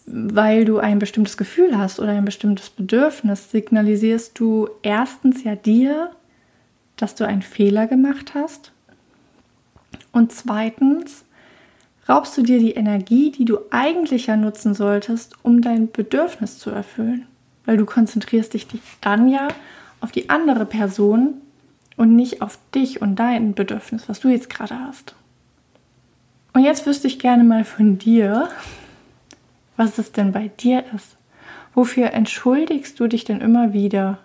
weil 0.05 0.65
du 0.65 0.79
ein 0.79 0.99
bestimmtes 0.99 1.37
Gefühl 1.37 1.77
hast 1.77 1.99
oder 1.99 2.11
ein 2.11 2.25
bestimmtes 2.25 2.69
Bedürfnis, 2.69 3.51
signalisierst 3.51 4.37
du 4.37 4.69
erstens 4.81 5.43
ja 5.43 5.55
dir, 5.55 6.11
dass 6.97 7.15
du 7.15 7.25
einen 7.25 7.41
Fehler 7.41 7.87
gemacht 7.87 8.33
hast. 8.35 8.71
Und 10.11 10.31
zweitens 10.31 11.25
raubst 12.07 12.37
du 12.37 12.43
dir 12.43 12.59
die 12.59 12.73
Energie, 12.73 13.31
die 13.31 13.45
du 13.45 13.59
eigentlich 13.71 14.27
ja 14.27 14.35
nutzen 14.35 14.73
solltest, 14.73 15.35
um 15.43 15.61
dein 15.61 15.91
Bedürfnis 15.91 16.59
zu 16.59 16.69
erfüllen 16.69 17.25
weil 17.65 17.77
du 17.77 17.85
konzentrierst 17.85 18.53
dich 18.53 18.67
dann 19.01 19.27
ja 19.27 19.47
auf 20.01 20.11
die 20.11 20.29
andere 20.29 20.65
Person 20.65 21.35
und 21.95 22.15
nicht 22.15 22.41
auf 22.41 22.57
dich 22.73 23.01
und 23.01 23.15
dein 23.15 23.53
Bedürfnis, 23.53 24.09
was 24.09 24.19
du 24.19 24.29
jetzt 24.29 24.49
gerade 24.49 24.77
hast. 24.79 25.15
Und 26.53 26.63
jetzt 26.63 26.85
wüsste 26.85 27.07
ich 27.07 27.19
gerne 27.19 27.43
mal 27.43 27.63
von 27.63 27.97
dir, 27.97 28.49
was 29.77 29.97
es 29.97 30.11
denn 30.11 30.31
bei 30.31 30.49
dir 30.59 30.83
ist. 30.95 31.17
Wofür 31.73 32.13
entschuldigst 32.13 32.99
du 32.99 33.07
dich 33.07 33.23
denn 33.23 33.41
immer 33.41 33.73
wieder? 33.73 34.19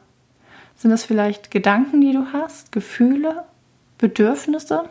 Sind 0.76 0.90
das 0.90 1.04
vielleicht 1.04 1.50
Gedanken, 1.50 2.00
die 2.00 2.12
du 2.12 2.32
hast, 2.32 2.72
Gefühle, 2.72 3.44
Bedürfnisse? 3.96 4.84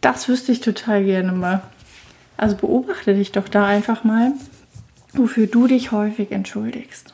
Das 0.00 0.28
wüsste 0.28 0.52
ich 0.52 0.60
total 0.60 1.04
gerne 1.04 1.32
mal. 1.32 1.62
Also 2.36 2.56
beobachte 2.56 3.14
dich 3.14 3.32
doch 3.32 3.48
da 3.48 3.66
einfach 3.66 4.04
mal 4.04 4.32
wofür 5.18 5.46
du 5.46 5.66
dich 5.66 5.92
häufig 5.92 6.32
entschuldigst. 6.32 7.12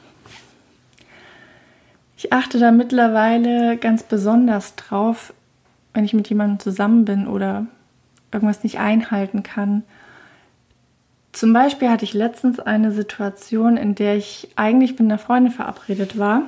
Ich 2.17 2.33
achte 2.33 2.59
da 2.59 2.71
mittlerweile 2.71 3.77
ganz 3.77 4.03
besonders 4.05 4.77
drauf, 4.77 5.33
wenn 5.93 6.05
ich 6.05 6.15
mit 6.15 6.29
jemandem 6.29 6.61
zusammen 6.61 7.05
bin 7.05 7.27
oder 7.27 7.67
irgendwas 8.31 8.63
nicht 8.63 8.79
einhalten 8.79 9.43
kann. 9.43 9.83
Zum 11.33 11.53
Beispiel 11.53 11.89
hatte 11.89 12.05
ich 12.05 12.15
letztens 12.15 12.61
eine 12.61 12.93
Situation, 12.93 13.77
in 13.77 13.95
der 13.95 14.17
ich 14.17 14.49
eigentlich 14.57 14.93
mit 14.93 15.01
einer 15.01 15.19
Freundin 15.19 15.53
verabredet 15.53 16.19
war, 16.19 16.43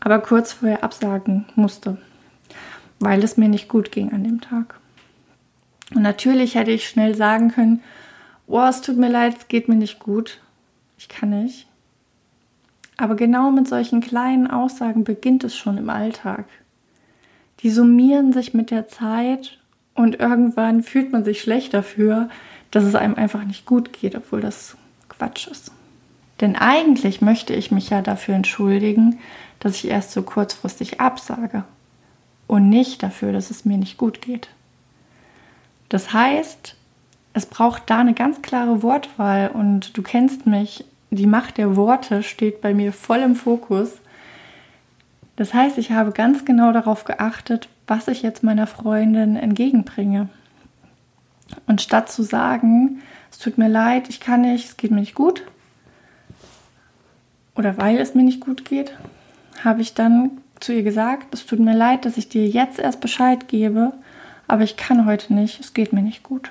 aber 0.00 0.20
kurz 0.20 0.52
vorher 0.52 0.84
absagen 0.84 1.44
musste, 1.56 1.98
weil 3.00 3.22
es 3.24 3.36
mir 3.36 3.48
nicht 3.48 3.68
gut 3.68 3.90
ging 3.90 4.12
an 4.12 4.24
dem 4.24 4.40
Tag. 4.40 4.78
Und 5.94 6.02
natürlich 6.02 6.54
hätte 6.54 6.70
ich 6.70 6.88
schnell 6.88 7.14
sagen 7.14 7.50
können, 7.50 7.82
oh, 8.46 8.62
es 8.62 8.80
tut 8.80 8.96
mir 8.96 9.10
leid, 9.10 9.36
es 9.38 9.48
geht 9.48 9.68
mir 9.68 9.76
nicht 9.76 9.98
gut 9.98 10.40
ich 10.98 11.08
kann 11.08 11.30
nicht. 11.30 11.66
Aber 12.96 13.14
genau 13.14 13.50
mit 13.50 13.68
solchen 13.68 14.00
kleinen 14.00 14.46
Aussagen 14.46 15.04
beginnt 15.04 15.44
es 15.44 15.56
schon 15.56 15.76
im 15.76 15.90
Alltag. 15.90 16.46
Die 17.60 17.70
summieren 17.70 18.32
sich 18.32 18.54
mit 18.54 18.70
der 18.70 18.88
Zeit 18.88 19.58
und 19.94 20.18
irgendwann 20.18 20.82
fühlt 20.82 21.12
man 21.12 21.24
sich 21.24 21.40
schlecht 21.40 21.74
dafür, 21.74 22.28
dass 22.70 22.84
es 22.84 22.94
einem 22.94 23.14
einfach 23.14 23.44
nicht 23.44 23.66
gut 23.66 23.92
geht, 23.92 24.14
obwohl 24.14 24.40
das 24.40 24.76
Quatsch 25.08 25.46
ist. 25.48 25.72
Denn 26.40 26.56
eigentlich 26.56 27.22
möchte 27.22 27.54
ich 27.54 27.70
mich 27.70 27.90
ja 27.90 28.02
dafür 28.02 28.34
entschuldigen, 28.34 29.18
dass 29.60 29.76
ich 29.76 29.88
erst 29.88 30.12
so 30.12 30.22
kurzfristig 30.22 31.00
absage 31.00 31.64
und 32.46 32.68
nicht 32.68 33.02
dafür, 33.02 33.32
dass 33.32 33.50
es 33.50 33.64
mir 33.64 33.78
nicht 33.78 33.96
gut 33.96 34.20
geht. 34.20 34.48
Das 35.88 36.12
heißt, 36.12 36.76
es 37.32 37.46
braucht 37.46 37.84
da 37.86 37.98
eine 37.98 38.14
ganz 38.14 38.42
klare 38.42 38.82
Wortwahl 38.82 39.48
und 39.48 39.96
du 39.96 40.02
kennst 40.02 40.46
mich. 40.46 40.84
Die 41.10 41.26
Macht 41.26 41.58
der 41.58 41.76
Worte 41.76 42.22
steht 42.22 42.60
bei 42.60 42.74
mir 42.74 42.92
voll 42.92 43.18
im 43.18 43.36
Fokus. 43.36 43.92
Das 45.36 45.54
heißt, 45.54 45.78
ich 45.78 45.92
habe 45.92 46.12
ganz 46.12 46.44
genau 46.44 46.72
darauf 46.72 47.04
geachtet, 47.04 47.68
was 47.86 48.08
ich 48.08 48.22
jetzt 48.22 48.42
meiner 48.42 48.66
Freundin 48.66 49.36
entgegenbringe. 49.36 50.28
Und 51.66 51.80
statt 51.80 52.10
zu 52.10 52.22
sagen, 52.22 53.02
es 53.30 53.38
tut 53.38 53.58
mir 53.58 53.68
leid, 53.68 54.08
ich 54.08 54.20
kann 54.20 54.40
nicht, 54.42 54.66
es 54.66 54.76
geht 54.76 54.90
mir 54.90 55.00
nicht 55.00 55.14
gut, 55.14 55.42
oder 57.54 57.78
weil 57.78 57.98
es 57.98 58.14
mir 58.14 58.22
nicht 58.22 58.40
gut 58.40 58.64
geht, 58.64 58.96
habe 59.64 59.80
ich 59.80 59.94
dann 59.94 60.30
zu 60.60 60.72
ihr 60.72 60.82
gesagt, 60.82 61.34
es 61.34 61.46
tut 61.46 61.58
mir 61.58 61.74
leid, 61.74 62.04
dass 62.04 62.16
ich 62.16 62.28
dir 62.28 62.46
jetzt 62.46 62.78
erst 62.78 63.00
Bescheid 63.00 63.48
gebe, 63.48 63.92
aber 64.48 64.62
ich 64.62 64.76
kann 64.76 65.06
heute 65.06 65.34
nicht, 65.34 65.60
es 65.60 65.74
geht 65.74 65.92
mir 65.92 66.02
nicht 66.02 66.22
gut. 66.22 66.50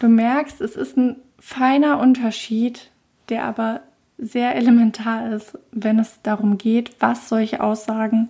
Du 0.00 0.08
merkst, 0.08 0.60
es 0.60 0.76
ist 0.76 0.96
ein 0.96 1.16
feiner 1.38 1.98
Unterschied, 1.98 2.90
der 3.28 3.44
aber 3.44 3.80
sehr 4.18 4.54
elementar 4.54 5.32
ist, 5.32 5.58
wenn 5.72 5.98
es 5.98 6.20
darum 6.22 6.58
geht, 6.58 6.92
was 7.00 7.28
solche 7.28 7.62
Aussagen 7.62 8.28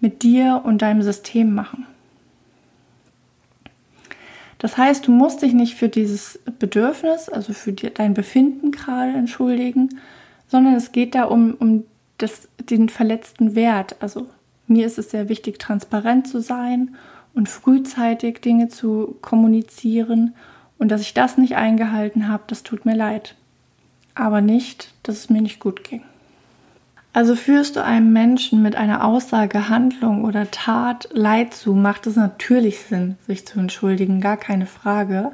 mit 0.00 0.22
dir 0.22 0.62
und 0.64 0.82
deinem 0.82 1.02
System 1.02 1.54
machen. 1.54 1.86
Das 4.62 4.76
heißt, 4.76 5.08
du 5.08 5.10
musst 5.10 5.42
dich 5.42 5.54
nicht 5.54 5.74
für 5.74 5.88
dieses 5.88 6.38
Bedürfnis, 6.60 7.28
also 7.28 7.52
für 7.52 7.72
dein 7.72 8.14
Befinden 8.14 8.70
gerade 8.70 9.10
entschuldigen, 9.10 9.88
sondern 10.46 10.74
es 10.74 10.92
geht 10.92 11.16
da 11.16 11.24
um, 11.24 11.54
um 11.54 11.82
das, 12.18 12.48
den 12.70 12.88
verletzten 12.88 13.56
Wert. 13.56 13.96
Also 13.98 14.28
mir 14.68 14.86
ist 14.86 14.98
es 14.98 15.10
sehr 15.10 15.28
wichtig, 15.28 15.58
transparent 15.58 16.28
zu 16.28 16.40
sein 16.40 16.94
und 17.34 17.48
frühzeitig 17.48 18.40
Dinge 18.40 18.68
zu 18.68 19.16
kommunizieren 19.20 20.32
und 20.78 20.92
dass 20.92 21.00
ich 21.00 21.12
das 21.12 21.38
nicht 21.38 21.56
eingehalten 21.56 22.28
habe, 22.28 22.44
das 22.46 22.62
tut 22.62 22.84
mir 22.84 22.94
leid. 22.94 23.34
Aber 24.14 24.42
nicht, 24.42 24.94
dass 25.02 25.16
es 25.16 25.28
mir 25.28 25.42
nicht 25.42 25.58
gut 25.58 25.82
ging. 25.82 26.02
Also 27.12 27.36
führst 27.36 27.76
du 27.76 27.84
einem 27.84 28.12
Menschen 28.12 28.62
mit 28.62 28.74
einer 28.74 29.04
Aussage, 29.04 29.68
Handlung 29.68 30.24
oder 30.24 30.50
Tat 30.50 31.08
Leid 31.12 31.52
zu, 31.52 31.74
macht 31.74 32.06
es 32.06 32.16
natürlich 32.16 32.80
Sinn, 32.80 33.16
sich 33.26 33.46
zu 33.46 33.60
entschuldigen, 33.60 34.20
gar 34.20 34.38
keine 34.38 34.64
Frage. 34.64 35.32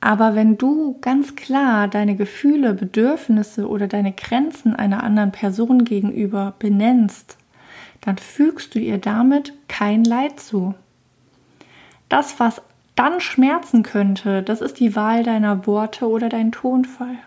Aber 0.00 0.34
wenn 0.34 0.56
du 0.56 0.96
ganz 1.02 1.36
klar 1.36 1.86
deine 1.86 2.16
Gefühle, 2.16 2.72
Bedürfnisse 2.72 3.68
oder 3.68 3.86
deine 3.86 4.12
Grenzen 4.12 4.74
einer 4.74 5.02
anderen 5.02 5.32
Person 5.32 5.84
gegenüber 5.84 6.54
benennst, 6.58 7.36
dann 8.00 8.16
fügst 8.16 8.74
du 8.74 8.78
ihr 8.78 8.96
damit 8.96 9.52
kein 9.68 10.04
Leid 10.04 10.40
zu. 10.40 10.74
Das, 12.08 12.40
was 12.40 12.62
dann 12.96 13.20
schmerzen 13.20 13.82
könnte, 13.82 14.42
das 14.42 14.62
ist 14.62 14.80
die 14.80 14.96
Wahl 14.96 15.22
deiner 15.22 15.66
Worte 15.66 16.08
oder 16.08 16.30
dein 16.30 16.50
Tonfall. 16.52 17.18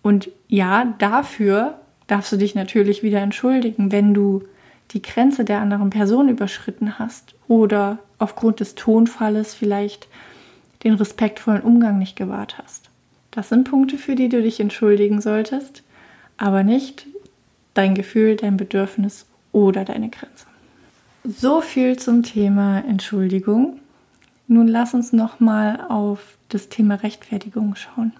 Und 0.00 0.30
ja, 0.48 0.94
dafür 0.98 1.81
darfst 2.06 2.32
du 2.32 2.36
dich 2.36 2.54
natürlich 2.54 3.02
wieder 3.02 3.20
entschuldigen, 3.20 3.92
wenn 3.92 4.14
du 4.14 4.42
die 4.90 5.02
Grenze 5.02 5.44
der 5.44 5.60
anderen 5.60 5.90
Person 5.90 6.28
überschritten 6.28 6.98
hast 6.98 7.34
oder 7.48 7.98
aufgrund 8.18 8.60
des 8.60 8.74
Tonfalles 8.74 9.54
vielleicht 9.54 10.08
den 10.84 10.94
respektvollen 10.94 11.62
Umgang 11.62 11.98
nicht 11.98 12.16
gewahrt 12.16 12.58
hast. 12.58 12.90
Das 13.30 13.48
sind 13.48 13.68
Punkte, 13.68 13.96
für 13.96 14.14
die 14.14 14.28
du 14.28 14.42
dich 14.42 14.60
entschuldigen 14.60 15.20
solltest, 15.20 15.82
aber 16.36 16.62
nicht 16.62 17.06
dein 17.74 17.94
Gefühl, 17.94 18.36
dein 18.36 18.56
Bedürfnis 18.56 19.26
oder 19.52 19.84
deine 19.84 20.10
Grenze. 20.10 20.46
So 21.24 21.60
viel 21.60 21.98
zum 21.98 22.22
Thema 22.22 22.80
Entschuldigung. 22.80 23.78
Nun 24.48 24.68
lass 24.68 24.92
uns 24.92 25.12
noch 25.12 25.40
mal 25.40 25.86
auf 25.88 26.36
das 26.48 26.68
Thema 26.68 26.96
Rechtfertigung 26.96 27.74
schauen. 27.76 28.12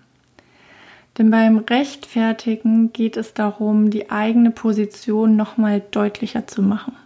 Denn 1.19 1.31
beim 1.31 1.59
Rechtfertigen 1.59 2.93
geht 2.93 3.17
es 3.17 3.35
darum, 3.35 3.91
die 3.91 4.11
eigene 4.11 4.51
Position 4.51 5.37
noch 5.37 5.57
mal 5.57 5.83
deutlicher 5.91 6.47
zu 6.47 6.63
machen. 6.63 6.97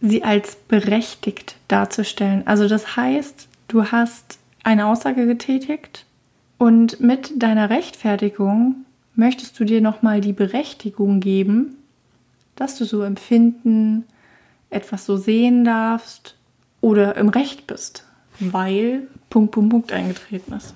Sie 0.00 0.22
als 0.22 0.54
berechtigt 0.54 1.56
darzustellen. 1.66 2.46
Also 2.46 2.68
das 2.68 2.96
heißt, 2.96 3.48
du 3.66 3.86
hast 3.86 4.38
eine 4.62 4.86
Aussage 4.86 5.26
getätigt 5.26 6.04
und 6.58 7.00
mit 7.00 7.42
deiner 7.42 7.70
Rechtfertigung 7.70 8.84
möchtest 9.16 9.58
du 9.58 9.64
dir 9.64 9.80
noch 9.80 10.02
mal 10.02 10.20
die 10.20 10.32
Berechtigung 10.32 11.18
geben, 11.18 11.76
dass 12.54 12.76
du 12.76 12.84
so 12.84 13.02
empfinden, 13.02 14.04
etwas 14.70 15.06
so 15.06 15.16
sehen 15.16 15.64
darfst 15.64 16.36
oder 16.80 17.16
im 17.16 17.28
Recht 17.28 17.66
bist, 17.66 18.04
weil 18.38 19.08
Punkt, 19.30 19.52
Punkt, 19.52 19.70
Punkt 19.70 19.92
eingetreten 19.92 20.52
ist. 20.52 20.74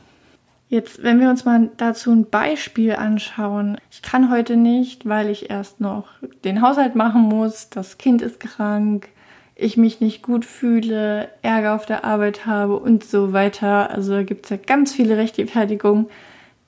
Jetzt, 0.72 1.02
wenn 1.02 1.20
wir 1.20 1.28
uns 1.28 1.44
mal 1.44 1.68
dazu 1.76 2.10
ein 2.12 2.24
Beispiel 2.24 2.94
anschauen. 2.94 3.76
Ich 3.90 4.00
kann 4.00 4.30
heute 4.30 4.56
nicht, 4.56 5.06
weil 5.06 5.28
ich 5.28 5.50
erst 5.50 5.82
noch 5.82 6.06
den 6.44 6.62
Haushalt 6.62 6.94
machen 6.94 7.20
muss, 7.20 7.68
das 7.68 7.98
Kind 7.98 8.22
ist 8.22 8.40
krank, 8.40 9.10
ich 9.54 9.76
mich 9.76 10.00
nicht 10.00 10.22
gut 10.22 10.46
fühle, 10.46 11.28
Ärger 11.42 11.74
auf 11.74 11.84
der 11.84 12.06
Arbeit 12.06 12.46
habe 12.46 12.78
und 12.78 13.04
so 13.04 13.34
weiter. 13.34 13.90
Also 13.90 14.12
da 14.14 14.22
gibt 14.22 14.46
es 14.46 14.50
ja 14.50 14.56
ganz 14.56 14.94
viele 14.94 15.18
Rechtfertigungen, 15.18 16.06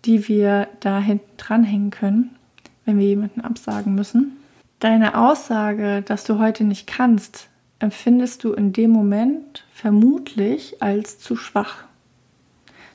die 0.04 0.28
wir 0.28 0.68
da 0.80 0.98
hinten 0.98 1.38
dranhängen 1.38 1.90
können, 1.90 2.36
wenn 2.84 2.98
wir 2.98 3.06
jemanden 3.06 3.40
absagen 3.40 3.94
müssen. 3.94 4.36
Deine 4.80 5.16
Aussage, 5.16 6.02
dass 6.02 6.24
du 6.24 6.38
heute 6.38 6.64
nicht 6.64 6.86
kannst, 6.86 7.48
empfindest 7.78 8.44
du 8.44 8.52
in 8.52 8.74
dem 8.74 8.90
Moment 8.90 9.64
vermutlich 9.72 10.82
als 10.82 11.18
zu 11.18 11.36
schwach. 11.36 11.84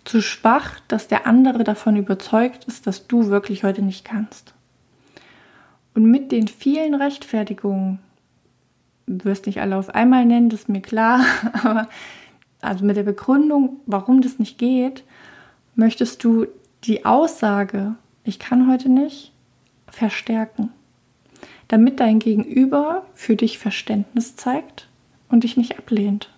Zu 0.10 0.22
schwach, 0.22 0.80
dass 0.88 1.08
der 1.08 1.28
andere 1.28 1.64
davon 1.64 1.96
überzeugt 1.96 2.66
ist, 2.66 2.88
dass 2.88 3.08
du 3.08 3.28
wirklich 3.28 3.64
heute 3.64 3.82
nicht 3.82 4.06
kannst. 4.06 4.54
Und 5.94 6.06
mit 6.06 6.32
den 6.32 6.48
vielen 6.48 6.96
Rechtfertigungen, 6.96 8.00
du 9.06 9.26
wirst 9.26 9.46
nicht 9.46 9.62
alle 9.62 9.78
auf 9.78 9.90
einmal 9.90 10.26
nennen, 10.26 10.50
das 10.50 10.62
ist 10.62 10.70
mir 10.70 10.82
klar, 10.82 11.24
aber 11.64 11.88
also 12.62 12.84
mit 12.86 12.98
der 12.98 13.04
Begründung, 13.04 13.82
warum 13.86 14.22
das 14.22 14.40
nicht 14.40 14.58
geht, 14.58 15.04
möchtest 15.76 16.24
du 16.24 16.48
die 16.86 17.06
Aussage, 17.06 17.96
ich 18.24 18.40
kann 18.40 18.70
heute 18.70 18.90
nicht, 18.90 19.32
verstärken 19.92 20.72
damit 21.70 22.00
dein 22.00 22.20
Gegenüber 22.20 23.06
für 23.14 23.38
dich 23.38 23.58
Verständnis 23.58 24.36
zeigt 24.36 24.90
und 25.30 25.46
dich 25.46 25.56
nicht 25.56 25.78
ablehnt. 25.78 26.30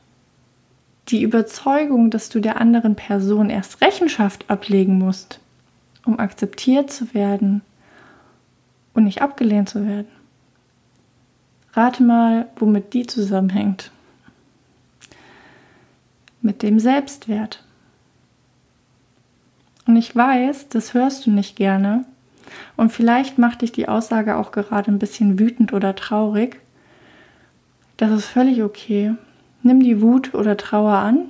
Die 1.10 1.24
Überzeugung, 1.24 2.10
dass 2.10 2.30
du 2.30 2.40
der 2.40 2.60
anderen 2.62 2.96
Person 2.96 3.50
erst 3.50 3.82
Rechenschaft 3.82 4.50
ablegen 4.50 4.98
musst, 4.98 5.40
um 6.06 6.20
akzeptiert 6.20 6.92
zu 6.92 7.14
werden 7.14 7.62
und 8.94 9.04
nicht 9.04 9.22
abgelehnt 9.22 9.70
zu 9.70 9.86
werden. 9.86 10.08
Rate 11.74 12.04
mal, 12.04 12.48
womit 12.58 12.94
die 12.94 13.08
zusammenhängt. 13.08 13.92
Mit 16.42 16.64
dem 16.64 16.80
Selbstwert. 16.80 17.64
Und 19.88 19.96
ich 19.96 20.16
weiß, 20.16 20.70
das 20.70 20.94
hörst 20.94 21.26
du 21.26 21.32
nicht 21.32 21.56
gerne, 21.56 22.06
und 22.78 22.92
vielleicht 22.92 23.38
macht 23.38 23.62
dich 23.62 23.72
die 23.72 23.88
Aussage 23.88 24.36
auch 24.38 24.52
gerade 24.52 24.92
ein 24.92 25.00
bisschen 25.00 25.40
wütend 25.40 25.74
oder 25.74 25.96
traurig. 25.96 26.60
Das 27.98 28.12
ist 28.12 28.26
völlig 28.26 28.64
okay. 28.64 29.14
Nimm 29.64 29.82
die 29.82 30.02
Wut 30.02 30.34
oder 30.34 30.58
Trauer 30.58 30.98
an 30.98 31.26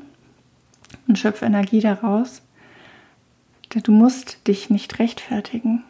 und 1.08 1.20
schöpf 1.20 1.42
Energie 1.42 1.82
daraus. 1.82 2.42
Du 3.70 3.92
musst 3.92 4.48
dich 4.48 4.70
nicht 4.70 5.00
rechtfertigen. 5.00 5.84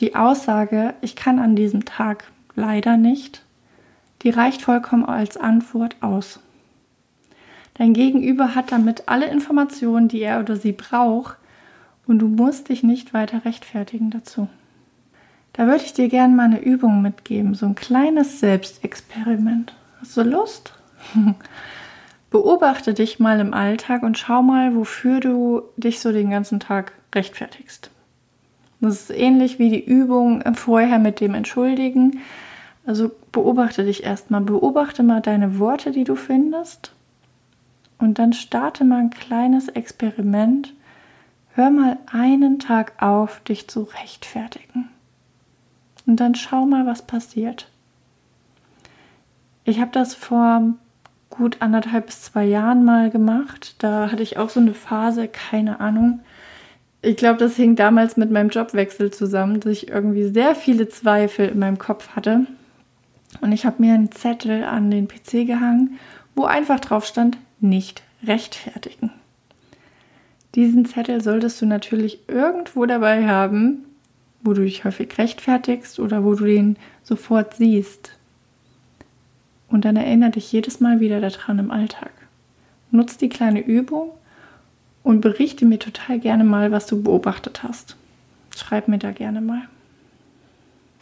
Die 0.00 0.16
Aussage, 0.16 0.94
ich 1.00 1.14
kann 1.14 1.38
an 1.38 1.54
diesem 1.54 1.84
Tag 1.84 2.30
leider 2.56 2.96
nicht, 2.96 3.44
die 4.22 4.30
reicht 4.30 4.62
vollkommen 4.62 5.04
als 5.04 5.36
Antwort 5.36 5.96
aus. 6.00 6.40
Dein 7.74 7.92
Gegenüber 7.92 8.54
hat 8.54 8.72
damit 8.72 9.04
alle 9.06 9.26
Informationen, 9.26 10.08
die 10.08 10.20
er 10.20 10.40
oder 10.40 10.56
sie 10.56 10.72
braucht, 10.72 11.36
und 12.06 12.18
du 12.18 12.28
musst 12.28 12.68
dich 12.68 12.82
nicht 12.82 13.14
weiter 13.14 13.44
rechtfertigen 13.44 14.10
dazu. 14.10 14.48
Da 15.54 15.66
würde 15.66 15.84
ich 15.84 15.92
dir 15.92 16.08
gerne 16.08 16.34
mal 16.34 16.44
eine 16.44 16.60
Übung 16.60 17.00
mitgeben, 17.00 17.54
so 17.54 17.66
ein 17.66 17.74
kleines 17.74 18.40
Selbstexperiment. 18.40 19.74
Hast 20.00 20.16
du 20.16 20.22
Lust? 20.22 20.74
Beobachte 22.30 22.94
dich 22.94 23.20
mal 23.20 23.38
im 23.38 23.54
Alltag 23.54 24.02
und 24.02 24.18
schau 24.18 24.42
mal, 24.42 24.74
wofür 24.74 25.20
du 25.20 25.62
dich 25.76 26.00
so 26.00 26.10
den 26.10 26.30
ganzen 26.30 26.58
Tag 26.58 26.92
rechtfertigst. 27.14 27.90
Das 28.80 28.94
ist 28.94 29.10
ähnlich 29.10 29.58
wie 29.58 29.70
die 29.70 29.84
Übung 29.84 30.42
vorher 30.54 30.98
mit 30.98 31.20
dem 31.20 31.34
Entschuldigen. 31.34 32.20
Also 32.86 33.12
beobachte 33.32 33.84
dich 33.84 34.04
erstmal, 34.04 34.40
beobachte 34.40 35.02
mal 35.02 35.20
deine 35.20 35.58
Worte, 35.58 35.92
die 35.92 36.04
du 36.04 36.16
findest 36.16 36.92
und 37.98 38.18
dann 38.18 38.32
starte 38.32 38.84
mal 38.84 38.98
ein 38.98 39.10
kleines 39.10 39.68
Experiment, 39.68 40.74
Hör 41.56 41.70
mal 41.70 41.98
einen 42.06 42.58
Tag 42.58 43.00
auf, 43.00 43.38
dich 43.44 43.68
zu 43.68 43.82
rechtfertigen. 43.84 44.88
Und 46.04 46.16
dann 46.16 46.34
schau 46.34 46.66
mal, 46.66 46.84
was 46.84 47.02
passiert. 47.02 47.68
Ich 49.62 49.80
habe 49.80 49.92
das 49.92 50.16
vor 50.16 50.74
gut 51.36 51.58
anderthalb 51.60 52.06
bis 52.06 52.22
zwei 52.22 52.44
Jahren 52.44 52.84
mal 52.84 53.10
gemacht. 53.10 53.76
Da 53.78 54.10
hatte 54.10 54.22
ich 54.22 54.38
auch 54.38 54.50
so 54.50 54.60
eine 54.60 54.74
Phase, 54.74 55.28
keine 55.28 55.80
Ahnung. 55.80 56.20
Ich 57.02 57.16
glaube, 57.16 57.38
das 57.38 57.56
hing 57.56 57.76
damals 57.76 58.16
mit 58.16 58.30
meinem 58.30 58.48
Jobwechsel 58.48 59.10
zusammen, 59.10 59.60
dass 59.60 59.72
ich 59.72 59.88
irgendwie 59.88 60.28
sehr 60.28 60.54
viele 60.54 60.88
Zweifel 60.88 61.48
in 61.48 61.58
meinem 61.58 61.78
Kopf 61.78 62.10
hatte. 62.16 62.46
Und 63.40 63.52
ich 63.52 63.66
habe 63.66 63.82
mir 63.82 63.94
einen 63.94 64.12
Zettel 64.12 64.64
an 64.64 64.90
den 64.90 65.08
PC 65.08 65.46
gehangen, 65.46 65.98
wo 66.34 66.44
einfach 66.44 66.80
drauf 66.80 67.04
stand, 67.04 67.36
nicht 67.60 68.02
rechtfertigen. 68.26 69.10
Diesen 70.54 70.86
Zettel 70.86 71.20
solltest 71.20 71.60
du 71.60 71.66
natürlich 71.66 72.20
irgendwo 72.28 72.86
dabei 72.86 73.26
haben, 73.26 73.84
wo 74.42 74.52
du 74.52 74.62
dich 74.62 74.84
häufig 74.84 75.18
rechtfertigst 75.18 75.98
oder 75.98 76.24
wo 76.24 76.34
du 76.34 76.44
den 76.44 76.76
sofort 77.02 77.54
siehst. 77.54 78.12
Und 79.74 79.84
dann 79.84 79.96
erinnere 79.96 80.30
dich 80.30 80.52
jedes 80.52 80.78
Mal 80.78 81.00
wieder 81.00 81.20
daran 81.20 81.58
im 81.58 81.72
Alltag. 81.72 82.12
Nutz 82.92 83.16
die 83.16 83.28
kleine 83.28 83.58
Übung 83.58 84.12
und 85.02 85.20
berichte 85.20 85.66
mir 85.66 85.80
total 85.80 86.20
gerne 86.20 86.44
mal, 86.44 86.70
was 86.70 86.86
du 86.86 87.02
beobachtet 87.02 87.64
hast. 87.64 87.96
Schreib 88.54 88.86
mir 88.86 88.98
da 88.98 89.10
gerne 89.10 89.40
mal. 89.40 89.62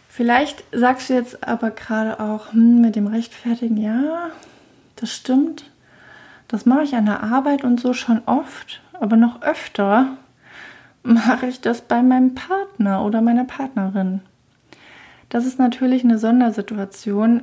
Vielleicht 0.08 0.64
sagst 0.72 1.11
du 1.11 1.12
jetzt 1.12 1.46
aber 1.46 1.70
gerade 1.70 2.18
auch 2.18 2.54
hm, 2.54 2.80
mit 2.80 2.96
dem 2.96 3.08
Rechtfertigen, 3.08 3.76
ja, 3.76 4.30
das 4.96 5.12
stimmt. 5.12 5.70
Das 6.48 6.64
mache 6.64 6.85
ich 6.85 6.94
an 6.94 7.04
der 7.04 7.22
Arbeit 7.22 7.64
und 7.64 7.78
so 7.78 7.92
schon 7.92 8.22
oft 8.24 8.80
aber 8.94 9.16
noch 9.16 9.42
öfter 9.42 10.16
mache 11.02 11.46
ich 11.46 11.61
das 11.61 11.82
bei 11.82 12.02
meinem 12.02 12.35
Partner 12.35 13.04
oder 13.04 13.20
meiner 13.20 13.44
Partnerin. 13.44 14.22
Das 15.28 15.44
ist 15.44 15.58
natürlich 15.58 16.04
eine 16.04 16.16
Sondersituation. 16.16 17.42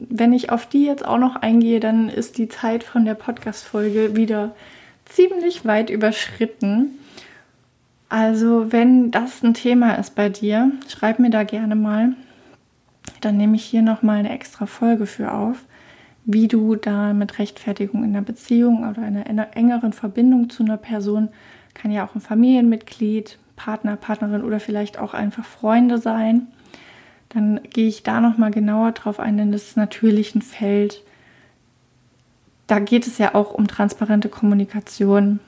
Wenn 0.00 0.32
ich 0.32 0.50
auf 0.50 0.66
die 0.66 0.84
jetzt 0.84 1.04
auch 1.04 1.18
noch 1.18 1.36
eingehe, 1.36 1.78
dann 1.78 2.08
ist 2.08 2.38
die 2.38 2.48
Zeit 2.48 2.82
von 2.82 3.04
der 3.04 3.14
Podcast-Folge 3.14 4.16
wieder 4.16 4.54
ziemlich 5.04 5.64
weit 5.64 5.90
überschritten. 5.90 6.98
Also, 8.08 8.72
wenn 8.72 9.10
das 9.10 9.42
ein 9.42 9.54
Thema 9.54 9.94
ist 9.94 10.14
bei 10.14 10.28
dir, 10.28 10.72
schreib 10.88 11.18
mir 11.18 11.30
da 11.30 11.44
gerne 11.44 11.76
mal. 11.76 12.14
Dann 13.20 13.36
nehme 13.36 13.56
ich 13.56 13.64
hier 13.64 13.82
nochmal 13.82 14.18
eine 14.18 14.30
extra 14.30 14.66
Folge 14.66 15.06
für 15.06 15.32
auf 15.32 15.64
wie 16.24 16.48
du 16.48 16.76
da 16.76 17.12
mit 17.12 17.38
Rechtfertigung 17.38 18.04
in 18.04 18.12
der 18.12 18.20
Beziehung 18.20 18.88
oder 18.88 19.06
in 19.06 19.18
einer 19.18 19.56
engeren 19.56 19.92
Verbindung 19.92 20.50
zu 20.50 20.62
einer 20.62 20.76
Person, 20.76 21.28
kann 21.74 21.90
ja 21.90 22.06
auch 22.06 22.14
ein 22.14 22.20
Familienmitglied, 22.20 23.38
Partner, 23.56 23.96
Partnerin 23.96 24.42
oder 24.42 24.60
vielleicht 24.60 24.98
auch 24.98 25.14
einfach 25.14 25.44
Freunde 25.44 25.98
sein. 25.98 26.48
Dann 27.30 27.60
gehe 27.72 27.88
ich 27.88 28.02
da 28.02 28.20
nochmal 28.20 28.50
genauer 28.50 28.92
drauf 28.92 29.18
ein, 29.20 29.36
denn 29.36 29.52
das 29.52 29.76
natürlich 29.76 30.34
Feld. 30.42 31.02
Da 32.66 32.78
geht 32.78 33.06
es 33.06 33.18
ja 33.18 33.34
auch 33.34 33.54
um 33.54 33.66
transparente 33.66 34.28
Kommunikation. 34.28 35.40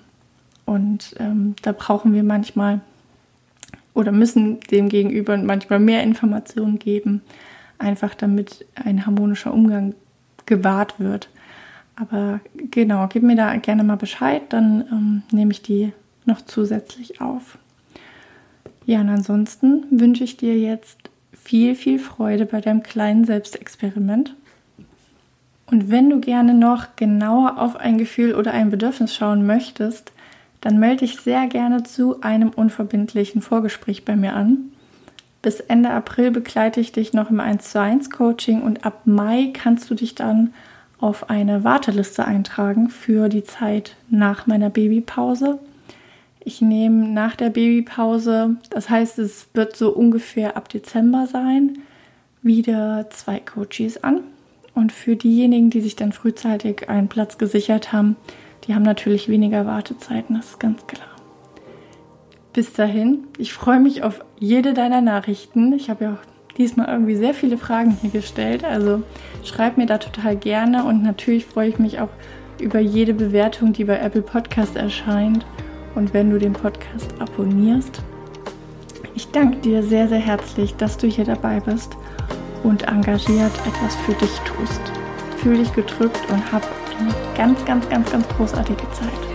Und 0.64 1.14
ähm, 1.18 1.54
da 1.62 1.72
brauchen 1.72 2.14
wir 2.14 2.22
manchmal 2.22 2.80
oder 3.94 4.12
müssen 4.12 4.60
dem 4.60 4.88
Gegenüber 4.88 5.36
manchmal 5.36 5.80
mehr 5.80 6.02
Informationen 6.02 6.78
geben, 6.78 7.20
einfach 7.78 8.14
damit 8.14 8.64
ein 8.74 9.04
harmonischer 9.04 9.52
Umgang 9.52 9.94
gewahrt 10.46 10.98
wird. 10.98 11.28
Aber 11.96 12.40
genau, 12.54 13.06
gib 13.08 13.22
mir 13.22 13.36
da 13.36 13.54
gerne 13.56 13.84
mal 13.84 13.96
Bescheid, 13.96 14.42
dann 14.48 14.84
ähm, 14.90 15.22
nehme 15.30 15.52
ich 15.52 15.62
die 15.62 15.92
noch 16.24 16.40
zusätzlich 16.40 17.20
auf. 17.20 17.58
Ja, 18.86 19.00
und 19.00 19.10
ansonsten 19.10 19.84
wünsche 19.90 20.24
ich 20.24 20.36
dir 20.36 20.58
jetzt 20.58 20.98
viel, 21.42 21.74
viel 21.74 21.98
Freude 21.98 22.46
bei 22.46 22.60
deinem 22.60 22.82
kleinen 22.82 23.24
Selbstexperiment. 23.24 24.34
Und 25.66 25.90
wenn 25.90 26.10
du 26.10 26.20
gerne 26.20 26.54
noch 26.54 26.96
genauer 26.96 27.58
auf 27.58 27.76
ein 27.76 27.98
Gefühl 27.98 28.34
oder 28.34 28.52
ein 28.52 28.70
Bedürfnis 28.70 29.14
schauen 29.14 29.46
möchtest, 29.46 30.12
dann 30.60 30.78
melde 30.78 31.06
dich 31.06 31.16
sehr 31.16 31.46
gerne 31.46 31.82
zu 31.82 32.20
einem 32.20 32.50
unverbindlichen 32.50 33.42
Vorgespräch 33.42 34.04
bei 34.04 34.14
mir 34.14 34.34
an. 34.34 34.58
Bis 35.40 35.58
Ende 35.58 35.90
April 35.90 36.30
begleite 36.30 36.80
ich 36.80 36.92
dich 36.92 37.12
noch 37.12 37.30
im 37.30 37.40
1 37.40 37.72
zu 37.72 37.80
1 37.80 38.10
Coaching 38.10 38.62
und 38.62 38.84
ab 38.84 39.02
Mai 39.06 39.50
kannst 39.52 39.90
du 39.90 39.94
dich 39.94 40.14
dann 40.14 40.54
auf 41.00 41.30
eine 41.30 41.64
Warteliste 41.64 42.24
eintragen 42.24 42.88
für 42.88 43.28
die 43.28 43.42
Zeit 43.42 43.96
nach 44.08 44.46
meiner 44.46 44.70
Babypause. 44.70 45.58
Ich 46.44 46.60
nehme 46.60 47.08
nach 47.08 47.36
der 47.36 47.50
Babypause, 47.50 48.56
das 48.70 48.90
heißt, 48.90 49.20
es 49.20 49.46
wird 49.54 49.76
so 49.76 49.90
ungefähr 49.90 50.56
ab 50.56 50.68
Dezember 50.68 51.28
sein, 51.28 51.78
wieder 52.42 53.06
zwei 53.10 53.38
Coaches 53.38 54.02
an. 54.02 54.22
Und 54.74 54.90
für 54.90 55.14
diejenigen, 55.14 55.70
die 55.70 55.80
sich 55.80 55.94
dann 55.94 56.12
frühzeitig 56.12 56.88
einen 56.88 57.08
Platz 57.08 57.38
gesichert 57.38 57.92
haben, 57.92 58.16
die 58.64 58.74
haben 58.74 58.82
natürlich 58.82 59.28
weniger 59.28 59.66
Wartezeiten, 59.66 60.36
das 60.36 60.50
ist 60.50 60.60
ganz 60.60 60.86
klar. 60.86 61.08
Bis 62.52 62.72
dahin, 62.72 63.24
ich 63.38 63.52
freue 63.52 63.80
mich 63.80 64.02
auf 64.02 64.24
jede 64.38 64.74
deiner 64.74 65.00
Nachrichten. 65.00 65.72
Ich 65.72 65.90
habe 65.90 66.04
ja 66.04 66.12
auch 66.14 66.56
diesmal 66.56 66.88
irgendwie 66.88 67.16
sehr 67.16 67.34
viele 67.34 67.56
Fragen 67.56 67.96
hier 68.00 68.10
gestellt, 68.10 68.64
also 68.64 69.02
schreib 69.44 69.76
mir 69.78 69.86
da 69.86 69.98
total 69.98 70.36
gerne 70.36 70.84
und 70.84 71.02
natürlich 71.02 71.46
freue 71.46 71.68
ich 71.68 71.78
mich 71.78 72.00
auch 72.00 72.10
über 72.60 72.80
jede 72.80 73.14
Bewertung, 73.14 73.72
die 73.72 73.84
bei 73.84 73.98
Apple 73.98 74.22
Podcast 74.22 74.74
erscheint 74.76 75.46
und 75.94 76.12
wenn 76.14 76.30
du 76.30 76.38
den 76.38 76.52
Podcast 76.52 77.08
abonnierst. 77.18 78.02
Ich 79.14 79.30
danke 79.30 79.58
dir 79.58 79.82
sehr, 79.82 80.08
sehr 80.08 80.18
herzlich, 80.18 80.74
dass 80.76 80.96
du 80.96 81.06
hier 81.06 81.24
dabei 81.24 81.60
bist 81.60 81.96
und 82.62 82.88
engagiert 82.88 83.52
etwas 83.66 83.94
für 84.06 84.14
dich 84.14 84.38
tust. 84.40 84.80
Fühl 85.38 85.58
dich 85.58 85.72
gedrückt 85.72 86.20
und 86.30 86.52
hab 86.52 86.62
eine 86.98 87.12
ganz, 87.36 87.64
ganz, 87.64 87.88
ganz, 87.88 88.10
ganz 88.10 88.26
großartige 88.28 88.90
Zeit. 88.92 89.31